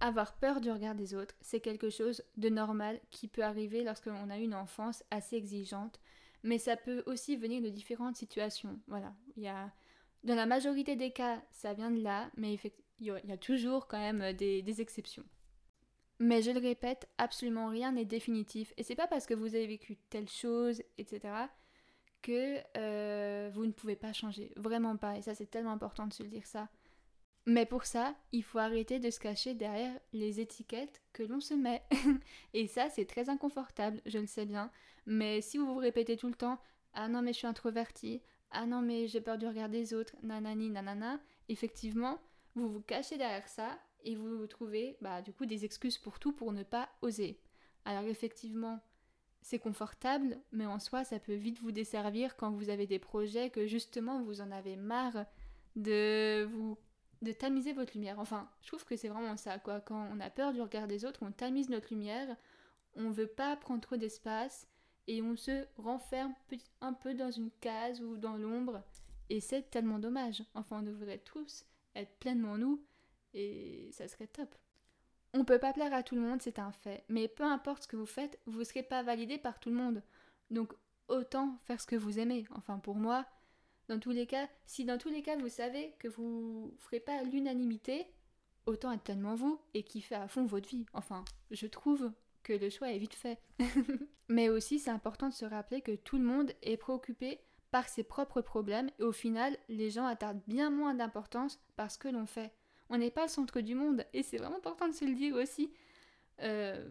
avoir 0.00 0.36
peur 0.36 0.60
du 0.60 0.70
regard 0.70 0.94
des 0.94 1.14
autres, 1.14 1.36
c'est 1.40 1.60
quelque 1.60 1.90
chose 1.90 2.22
de 2.36 2.48
normal 2.48 3.00
qui 3.10 3.28
peut 3.28 3.44
arriver 3.44 3.84
lorsqu'on 3.84 4.30
a 4.30 4.38
une 4.38 4.54
enfance 4.54 5.04
assez 5.10 5.36
exigeante, 5.36 6.00
mais 6.42 6.58
ça 6.58 6.76
peut 6.76 7.04
aussi 7.06 7.36
venir 7.36 7.62
de 7.62 7.68
différentes 7.68 8.16
situations. 8.16 8.80
Voilà, 8.88 9.14
il 9.36 9.44
y 9.44 9.48
a 9.48 9.72
dans 10.24 10.34
la 10.34 10.46
majorité 10.46 10.96
des 10.96 11.10
cas, 11.10 11.42
ça 11.50 11.74
vient 11.74 11.90
de 11.90 12.02
là, 12.02 12.30
mais 12.36 12.58
il 13.00 13.06
y 13.06 13.32
a 13.32 13.36
toujours 13.36 13.88
quand 13.88 13.98
même 13.98 14.32
des 14.34 14.80
exceptions. 14.80 15.24
Mais 16.22 16.40
je 16.40 16.52
le 16.52 16.60
répète, 16.60 17.08
absolument 17.18 17.66
rien 17.66 17.90
n'est 17.90 18.04
définitif. 18.04 18.72
Et 18.76 18.84
c'est 18.84 18.94
pas 18.94 19.08
parce 19.08 19.26
que 19.26 19.34
vous 19.34 19.56
avez 19.56 19.66
vécu 19.66 19.96
telle 20.08 20.28
chose, 20.28 20.80
etc., 20.96 21.34
que 22.22 22.58
euh, 22.76 23.50
vous 23.52 23.66
ne 23.66 23.72
pouvez 23.72 23.96
pas 23.96 24.12
changer. 24.12 24.52
Vraiment 24.56 24.96
pas. 24.96 25.16
Et 25.16 25.22
ça, 25.22 25.34
c'est 25.34 25.50
tellement 25.50 25.72
important 25.72 26.06
de 26.06 26.12
se 26.12 26.22
dire 26.22 26.46
ça. 26.46 26.68
Mais 27.44 27.66
pour 27.66 27.86
ça, 27.86 28.14
il 28.30 28.44
faut 28.44 28.60
arrêter 28.60 29.00
de 29.00 29.10
se 29.10 29.18
cacher 29.18 29.54
derrière 29.54 29.98
les 30.12 30.38
étiquettes 30.38 31.02
que 31.12 31.24
l'on 31.24 31.40
se 31.40 31.54
met. 31.54 31.82
Et 32.54 32.68
ça, 32.68 32.88
c'est 32.88 33.04
très 33.04 33.28
inconfortable, 33.28 34.00
je 34.06 34.20
le 34.20 34.28
sais 34.28 34.46
bien. 34.46 34.70
Mais 35.06 35.40
si 35.40 35.58
vous 35.58 35.66
vous 35.66 35.78
répétez 35.78 36.16
tout 36.16 36.28
le 36.28 36.34
temps 36.34 36.60
Ah 36.94 37.08
non, 37.08 37.20
mais 37.20 37.32
je 37.32 37.38
suis 37.38 37.48
introverti, 37.48 38.22
ah 38.52 38.66
non, 38.66 38.82
mais 38.82 39.06
j'ai 39.06 39.20
peur 39.20 39.38
du 39.38 39.46
regard 39.46 39.68
des 39.68 39.94
autres, 39.94 40.14
nanani, 40.22 40.70
nanana, 40.70 41.20
effectivement, 41.48 42.18
vous 42.54 42.68
vous 42.68 42.82
cachez 42.82 43.16
derrière 43.16 43.48
ça 43.48 43.78
et 44.04 44.16
vous 44.16 44.46
trouvez 44.46 44.96
bah, 45.00 45.22
du 45.22 45.32
coup 45.32 45.46
des 45.46 45.64
excuses 45.64 45.98
pour 45.98 46.18
tout 46.18 46.32
pour 46.32 46.52
ne 46.52 46.62
pas 46.62 46.88
oser. 47.02 47.40
Alors 47.84 48.04
effectivement, 48.04 48.80
c'est 49.40 49.58
confortable, 49.58 50.38
mais 50.52 50.66
en 50.66 50.78
soi, 50.78 51.04
ça 51.04 51.18
peut 51.18 51.34
vite 51.34 51.60
vous 51.60 51.72
desservir 51.72 52.36
quand 52.36 52.50
vous 52.50 52.70
avez 52.70 52.86
des 52.86 52.98
projets 52.98 53.50
que 53.50 53.66
justement 53.66 54.22
vous 54.22 54.40
en 54.40 54.50
avez 54.50 54.76
marre 54.76 55.24
de 55.76 56.44
vous 56.44 56.78
de 57.22 57.32
tamiser 57.32 57.72
votre 57.72 57.94
lumière. 57.94 58.18
Enfin, 58.18 58.50
je 58.62 58.68
trouve 58.68 58.84
que 58.84 58.96
c'est 58.96 59.08
vraiment 59.08 59.36
ça, 59.36 59.58
quoi. 59.58 59.80
Quand 59.80 60.08
on 60.12 60.18
a 60.18 60.28
peur 60.28 60.52
du 60.52 60.60
regard 60.60 60.88
des 60.88 61.04
autres, 61.04 61.20
on 61.22 61.30
tamise 61.30 61.68
notre 61.68 61.88
lumière, 61.90 62.36
on 62.96 63.10
veut 63.10 63.28
pas 63.28 63.56
prendre 63.56 63.80
trop 63.80 63.96
d'espace 63.96 64.66
et 65.06 65.22
on 65.22 65.36
se 65.36 65.66
renferme 65.76 66.34
un 66.80 66.92
peu 66.92 67.14
dans 67.14 67.30
une 67.30 67.50
case 67.60 68.00
ou 68.00 68.16
dans 68.16 68.36
l'ombre. 68.36 68.82
Et 69.30 69.40
c'est 69.40 69.70
tellement 69.70 69.98
dommage. 69.98 70.42
Enfin, 70.54 70.80
on 70.80 70.82
devrait 70.82 71.18
tous 71.18 71.64
être 71.94 72.18
pleinement 72.18 72.58
nous 72.58 72.82
et 73.34 73.90
ça 73.92 74.08
serait 74.08 74.26
top. 74.26 74.54
On 75.34 75.44
peut 75.44 75.58
pas 75.58 75.72
plaire 75.72 75.94
à 75.94 76.02
tout 76.02 76.14
le 76.14 76.20
monde, 76.20 76.42
c'est 76.42 76.58
un 76.58 76.72
fait, 76.72 77.04
mais 77.08 77.26
peu 77.26 77.44
importe 77.44 77.84
ce 77.84 77.88
que 77.88 77.96
vous 77.96 78.06
faites, 78.06 78.38
vous 78.44 78.58
ne 78.58 78.64
serez 78.64 78.82
pas 78.82 79.02
validé 79.02 79.38
par 79.38 79.58
tout 79.58 79.70
le 79.70 79.76
monde. 79.76 80.02
Donc 80.50 80.74
autant 81.08 81.56
faire 81.64 81.80
ce 81.80 81.86
que 81.86 81.96
vous 81.96 82.18
aimez. 82.18 82.44
Enfin 82.54 82.78
pour 82.78 82.96
moi, 82.96 83.24
dans 83.88 83.98
tous 83.98 84.10
les 84.10 84.26
cas, 84.26 84.48
si 84.66 84.84
dans 84.84 84.98
tous 84.98 85.08
les 85.08 85.22
cas 85.22 85.36
vous 85.38 85.48
savez 85.48 85.94
que 85.98 86.08
vous 86.08 86.74
ferez 86.78 87.00
pas 87.00 87.22
l'unanimité, 87.22 88.06
autant 88.66 88.92
être 88.92 89.04
tellement 89.04 89.34
vous 89.34 89.58
et 89.72 89.82
kiffer 89.82 90.16
à 90.16 90.28
fond 90.28 90.44
votre 90.44 90.68
vie. 90.68 90.84
Enfin, 90.92 91.24
je 91.50 91.66
trouve 91.66 92.12
que 92.42 92.52
le 92.52 92.70
choix 92.70 92.90
est 92.92 92.98
vite 92.98 93.14
fait. 93.14 93.38
mais 94.28 94.48
aussi 94.48 94.78
c'est 94.78 94.90
important 94.90 95.28
de 95.28 95.34
se 95.34 95.44
rappeler 95.44 95.80
que 95.80 95.94
tout 95.94 96.18
le 96.18 96.24
monde 96.24 96.52
est 96.62 96.76
préoccupé 96.76 97.40
par 97.70 97.88
ses 97.88 98.02
propres 98.02 98.42
problèmes 98.42 98.90
et 98.98 99.02
au 99.02 99.12
final 99.12 99.56
les 99.68 99.90
gens 99.90 100.06
attardent 100.06 100.42
bien 100.46 100.70
moins 100.70 100.94
d'importance 100.94 101.60
par 101.76 101.90
ce 101.90 101.98
que 101.98 102.08
l'on 102.08 102.26
fait. 102.26 102.52
On 102.90 102.98
n'est 102.98 103.10
pas 103.10 103.22
le 103.22 103.28
centre 103.28 103.60
du 103.60 103.74
monde 103.74 104.04
et 104.12 104.22
c'est 104.22 104.36
vraiment 104.36 104.58
important 104.58 104.88
de 104.88 104.92
se 104.92 105.04
le 105.04 105.14
dire 105.14 105.34
aussi. 105.36 105.72
Euh, 106.40 106.86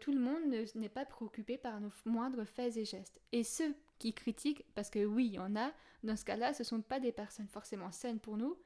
tout 0.00 0.12
le 0.12 0.20
monde 0.20 0.54
n'est 0.76 0.88
pas 0.88 1.04
préoccupé 1.04 1.58
par 1.58 1.80
nos 1.80 1.90
moindres 2.04 2.46
faits 2.46 2.76
et 2.76 2.84
gestes. 2.84 3.20
Et 3.32 3.42
ceux 3.42 3.74
qui 3.98 4.14
critiquent, 4.14 4.64
parce 4.74 4.90
que 4.90 5.04
oui, 5.04 5.26
il 5.26 5.34
y 5.34 5.38
en 5.38 5.56
a, 5.56 5.72
dans 6.04 6.16
ce 6.16 6.24
cas-là, 6.24 6.54
ce 6.54 6.62
ne 6.62 6.66
sont 6.66 6.82
pas 6.82 7.00
des 7.00 7.12
personnes 7.12 7.48
forcément 7.48 7.90
saines 7.90 8.20
pour 8.20 8.36
nous. 8.36 8.56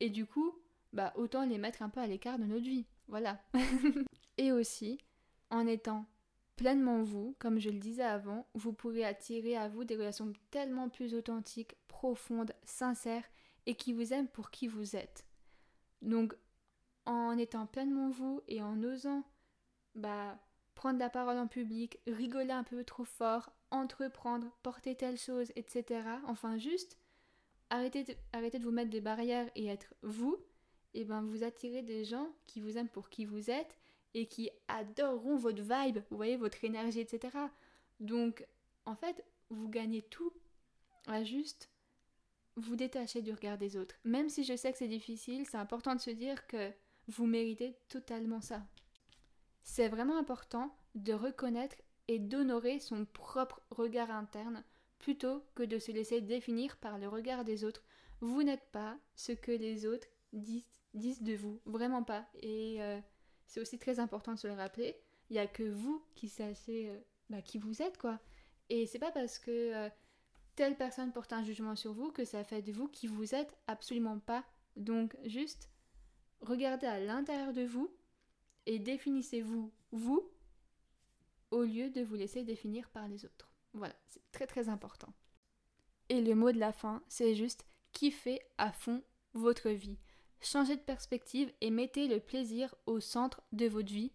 Et 0.00 0.10
du 0.10 0.26
coup, 0.26 0.58
bah 0.92 1.12
autant 1.14 1.46
les 1.46 1.58
mettre 1.58 1.82
un 1.82 1.88
peu 1.88 2.00
à 2.00 2.06
l'écart 2.06 2.38
de 2.38 2.44
notre 2.44 2.64
vie. 2.64 2.86
Voilà. 3.06 3.40
et 4.38 4.50
aussi, 4.50 4.98
en 5.50 5.66
étant 5.66 6.06
pleinement 6.56 7.02
vous, 7.02 7.34
comme 7.38 7.58
je 7.58 7.70
le 7.70 7.78
disais 7.78 8.02
avant, 8.02 8.46
vous 8.54 8.72
pourrez 8.72 9.04
attirer 9.04 9.56
à 9.56 9.68
vous 9.68 9.84
des 9.84 9.96
relations 9.96 10.32
tellement 10.50 10.88
plus 10.88 11.14
authentiques, 11.14 11.76
profondes, 11.88 12.52
sincères 12.64 13.24
et 13.66 13.74
qui 13.74 13.92
vous 13.92 14.12
aiment 14.12 14.28
pour 14.28 14.50
qui 14.50 14.66
vous 14.66 14.96
êtes. 14.96 15.24
Donc, 16.02 16.34
en 17.06 17.36
étant 17.38 17.66
pleinement 17.66 18.10
vous 18.10 18.42
et 18.46 18.62
en 18.62 18.82
osant 18.82 19.24
bah, 19.94 20.38
prendre 20.74 20.98
la 20.98 21.10
parole 21.10 21.38
en 21.38 21.46
public, 21.46 21.98
rigoler 22.06 22.52
un 22.52 22.64
peu 22.64 22.84
trop 22.84 23.04
fort, 23.04 23.50
entreprendre, 23.70 24.50
porter 24.62 24.94
telle 24.94 25.18
chose, 25.18 25.52
etc. 25.56 26.02
Enfin, 26.26 26.58
juste 26.58 26.96
arrêtez 27.70 28.04
de, 28.04 28.14
arrêtez 28.32 28.58
de 28.58 28.64
vous 28.64 28.70
mettre 28.70 28.90
des 28.90 29.00
barrières 29.00 29.50
et 29.54 29.66
être 29.66 29.94
vous, 30.02 30.36
et 30.94 31.04
ben 31.04 31.22
vous 31.22 31.44
attirez 31.44 31.82
des 31.82 32.04
gens 32.04 32.28
qui 32.46 32.60
vous 32.60 32.76
aiment 32.76 32.88
pour 32.88 33.08
qui 33.08 33.24
vous 33.24 33.50
êtes 33.50 33.78
et 34.14 34.26
qui 34.26 34.50
adoreront 34.68 35.36
votre 35.36 35.62
vibe, 35.62 35.98
vous 36.10 36.16
voyez, 36.16 36.36
votre 36.36 36.64
énergie, 36.64 37.00
etc. 37.00 37.36
Donc, 38.00 38.46
en 38.86 38.94
fait, 38.94 39.24
vous 39.50 39.68
gagnez 39.68 40.02
tout 40.02 40.32
à 41.06 41.22
juste 41.24 41.70
vous 42.56 42.76
détachez 42.76 43.22
du 43.22 43.32
regard 43.32 43.58
des 43.58 43.76
autres. 43.76 43.96
Même 44.04 44.28
si 44.28 44.44
je 44.44 44.56
sais 44.56 44.72
que 44.72 44.78
c'est 44.78 44.88
difficile, 44.88 45.46
c'est 45.46 45.56
important 45.56 45.94
de 45.94 46.00
se 46.00 46.10
dire 46.10 46.46
que 46.46 46.70
vous 47.08 47.26
méritez 47.26 47.76
totalement 47.88 48.40
ça. 48.40 48.62
C'est 49.62 49.88
vraiment 49.88 50.18
important 50.18 50.74
de 50.94 51.12
reconnaître 51.12 51.76
et 52.08 52.18
d'honorer 52.18 52.80
son 52.80 53.04
propre 53.04 53.62
regard 53.70 54.10
interne 54.10 54.64
plutôt 54.98 55.42
que 55.54 55.62
de 55.62 55.78
se 55.78 55.92
laisser 55.92 56.20
définir 56.20 56.76
par 56.76 56.98
le 56.98 57.08
regard 57.08 57.44
des 57.44 57.64
autres. 57.64 57.82
Vous 58.20 58.42
n'êtes 58.42 58.66
pas 58.72 58.98
ce 59.14 59.32
que 59.32 59.52
les 59.52 59.86
autres 59.86 60.08
disent, 60.32 61.22
de 61.22 61.34
vous, 61.34 61.60
vraiment 61.64 62.02
pas. 62.02 62.26
Et 62.42 62.82
euh, 62.82 63.00
c'est 63.50 63.60
aussi 63.60 63.80
très 63.80 63.98
important 63.98 64.32
de 64.32 64.38
se 64.38 64.46
le 64.46 64.54
rappeler. 64.54 64.96
Il 65.28 65.32
n'y 65.32 65.40
a 65.40 65.46
que 65.48 65.64
vous 65.64 66.04
qui 66.14 66.28
sachez 66.28 66.88
euh, 66.88 66.98
bah, 67.30 67.42
qui 67.42 67.58
vous 67.58 67.82
êtes, 67.82 67.98
quoi. 67.98 68.20
Et 68.68 68.86
c'est 68.86 69.00
pas 69.00 69.10
parce 69.10 69.40
que 69.40 69.74
euh, 69.74 69.90
telle 70.54 70.76
personne 70.76 71.12
porte 71.12 71.32
un 71.32 71.42
jugement 71.42 71.74
sur 71.74 71.92
vous 71.92 72.12
que 72.12 72.24
ça 72.24 72.44
fait 72.44 72.62
de 72.62 72.70
vous 72.70 72.86
qui 72.86 73.08
vous 73.08 73.34
êtes 73.34 73.56
absolument 73.66 74.20
pas. 74.20 74.44
Donc 74.76 75.16
juste 75.24 75.68
regardez 76.40 76.86
à 76.86 77.00
l'intérieur 77.00 77.52
de 77.52 77.62
vous 77.62 77.92
et 78.66 78.78
définissez-vous 78.78 79.72
vous 79.90 80.30
au 81.50 81.64
lieu 81.64 81.90
de 81.90 82.02
vous 82.02 82.14
laisser 82.14 82.44
définir 82.44 82.88
par 82.90 83.08
les 83.08 83.24
autres. 83.24 83.50
Voilà, 83.72 83.94
c'est 84.06 84.22
très 84.30 84.46
très 84.46 84.68
important. 84.68 85.12
Et 86.08 86.20
le 86.20 86.36
mot 86.36 86.52
de 86.52 86.58
la 86.60 86.72
fin, 86.72 87.02
c'est 87.08 87.34
juste 87.34 87.66
kiffez 87.90 88.40
à 88.58 88.70
fond 88.70 89.02
votre 89.34 89.70
vie. 89.70 89.98
Changez 90.40 90.76
de 90.76 90.82
perspective 90.82 91.52
et 91.60 91.70
mettez 91.70 92.08
le 92.08 92.20
plaisir 92.20 92.74
au 92.86 93.00
centre 93.00 93.42
de 93.52 93.66
votre 93.66 93.92
vie 93.92 94.12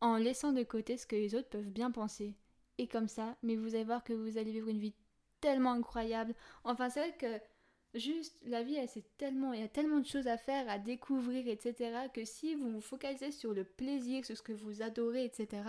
en 0.00 0.16
laissant 0.16 0.52
de 0.52 0.62
côté 0.62 0.96
ce 0.96 1.06
que 1.06 1.16
les 1.16 1.34
autres 1.34 1.48
peuvent 1.48 1.70
bien 1.70 1.90
penser. 1.90 2.34
Et 2.78 2.86
comme 2.88 3.08
ça, 3.08 3.36
mais 3.42 3.56
vous 3.56 3.74
allez 3.74 3.84
voir 3.84 4.04
que 4.04 4.12
vous 4.12 4.38
allez 4.38 4.52
vivre 4.52 4.68
une 4.68 4.78
vie 4.78 4.94
tellement 5.40 5.72
incroyable. 5.72 6.34
Enfin, 6.64 6.90
c'est 6.90 7.00
vrai 7.00 7.16
que 7.16 7.98
juste 7.98 8.38
la 8.44 8.62
vie, 8.62 8.76
elle, 8.76 8.88
c'est 8.88 9.16
tellement, 9.16 9.52
il 9.52 9.60
y 9.60 9.64
a 9.64 9.68
tellement 9.68 10.00
de 10.00 10.06
choses 10.06 10.26
à 10.26 10.36
faire, 10.36 10.68
à 10.68 10.78
découvrir, 10.78 11.48
etc. 11.48 12.08
que 12.12 12.24
si 12.24 12.54
vous 12.54 12.70
vous 12.70 12.80
focalisez 12.80 13.32
sur 13.32 13.54
le 13.54 13.64
plaisir, 13.64 14.24
sur 14.24 14.36
ce 14.36 14.42
que 14.42 14.52
vous 14.52 14.82
adorez, 14.82 15.24
etc. 15.24 15.62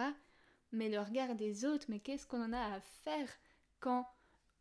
Mais 0.72 0.89
le 0.89 1.00
regard 1.00 1.36
des 1.36 1.65
autres, 1.65 1.86
mais 1.89 2.00
qu'est-ce 2.00 2.28
qu'on 2.28 2.43
en 2.43 2.54
a 2.54 2.76
à 2.76 2.82
faire 2.82 3.30
quand, 3.80 4.08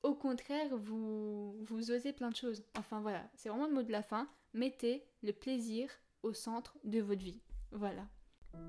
au 0.02 0.14
contraire, 0.14 0.76
vous, 0.76 1.56
vous 1.64 1.90
osez 1.90 2.12
plein 2.12 2.30
de 2.30 2.36
choses. 2.36 2.62
Enfin 2.78 3.00
voilà, 3.00 3.28
c'est 3.34 3.48
vraiment 3.48 3.66
le 3.66 3.74
mot 3.74 3.82
de 3.82 3.92
la 3.92 4.02
fin. 4.02 4.28
Mettez 4.54 5.04
le 5.22 5.32
plaisir 5.32 5.90
au 6.22 6.32
centre 6.32 6.76
de 6.84 7.00
votre 7.00 7.22
vie. 7.22 7.40
Voilà. 7.72 8.06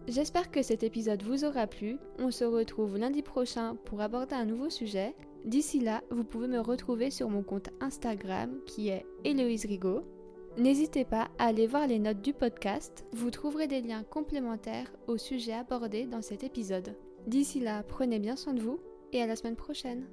J'espère 0.07 0.51
que 0.51 0.61
cet 0.61 0.83
épisode 0.83 1.23
vous 1.23 1.45
aura 1.45 1.67
plu. 1.67 1.97
On 2.17 2.31
se 2.31 2.43
retrouve 2.43 2.97
lundi 2.97 3.21
prochain 3.21 3.75
pour 3.85 4.01
aborder 4.01 4.35
un 4.35 4.45
nouveau 4.45 4.69
sujet. 4.69 5.15
D'ici 5.45 5.79
là, 5.79 6.01
vous 6.09 6.23
pouvez 6.23 6.47
me 6.47 6.59
retrouver 6.59 7.11
sur 7.11 7.29
mon 7.29 7.43
compte 7.43 7.69
Instagram 7.79 8.59
qui 8.65 8.89
est 8.89 9.05
Héloïse 9.23 9.65
Rigaud. 9.65 10.03
N'hésitez 10.57 11.05
pas 11.05 11.29
à 11.37 11.45
aller 11.45 11.67
voir 11.67 11.87
les 11.87 11.99
notes 11.99 12.21
du 12.21 12.33
podcast, 12.33 13.05
vous 13.13 13.31
trouverez 13.31 13.67
des 13.67 13.81
liens 13.81 14.03
complémentaires 14.03 14.91
au 15.07 15.17
sujet 15.17 15.53
abordé 15.53 16.05
dans 16.05 16.21
cet 16.21 16.43
épisode. 16.43 16.97
D'ici 17.27 17.59
là, 17.59 17.83
prenez 17.83 18.19
bien 18.19 18.35
soin 18.35 18.53
de 18.53 18.61
vous 18.61 18.79
et 19.13 19.21
à 19.21 19.27
la 19.27 19.35
semaine 19.35 19.55
prochaine. 19.55 20.07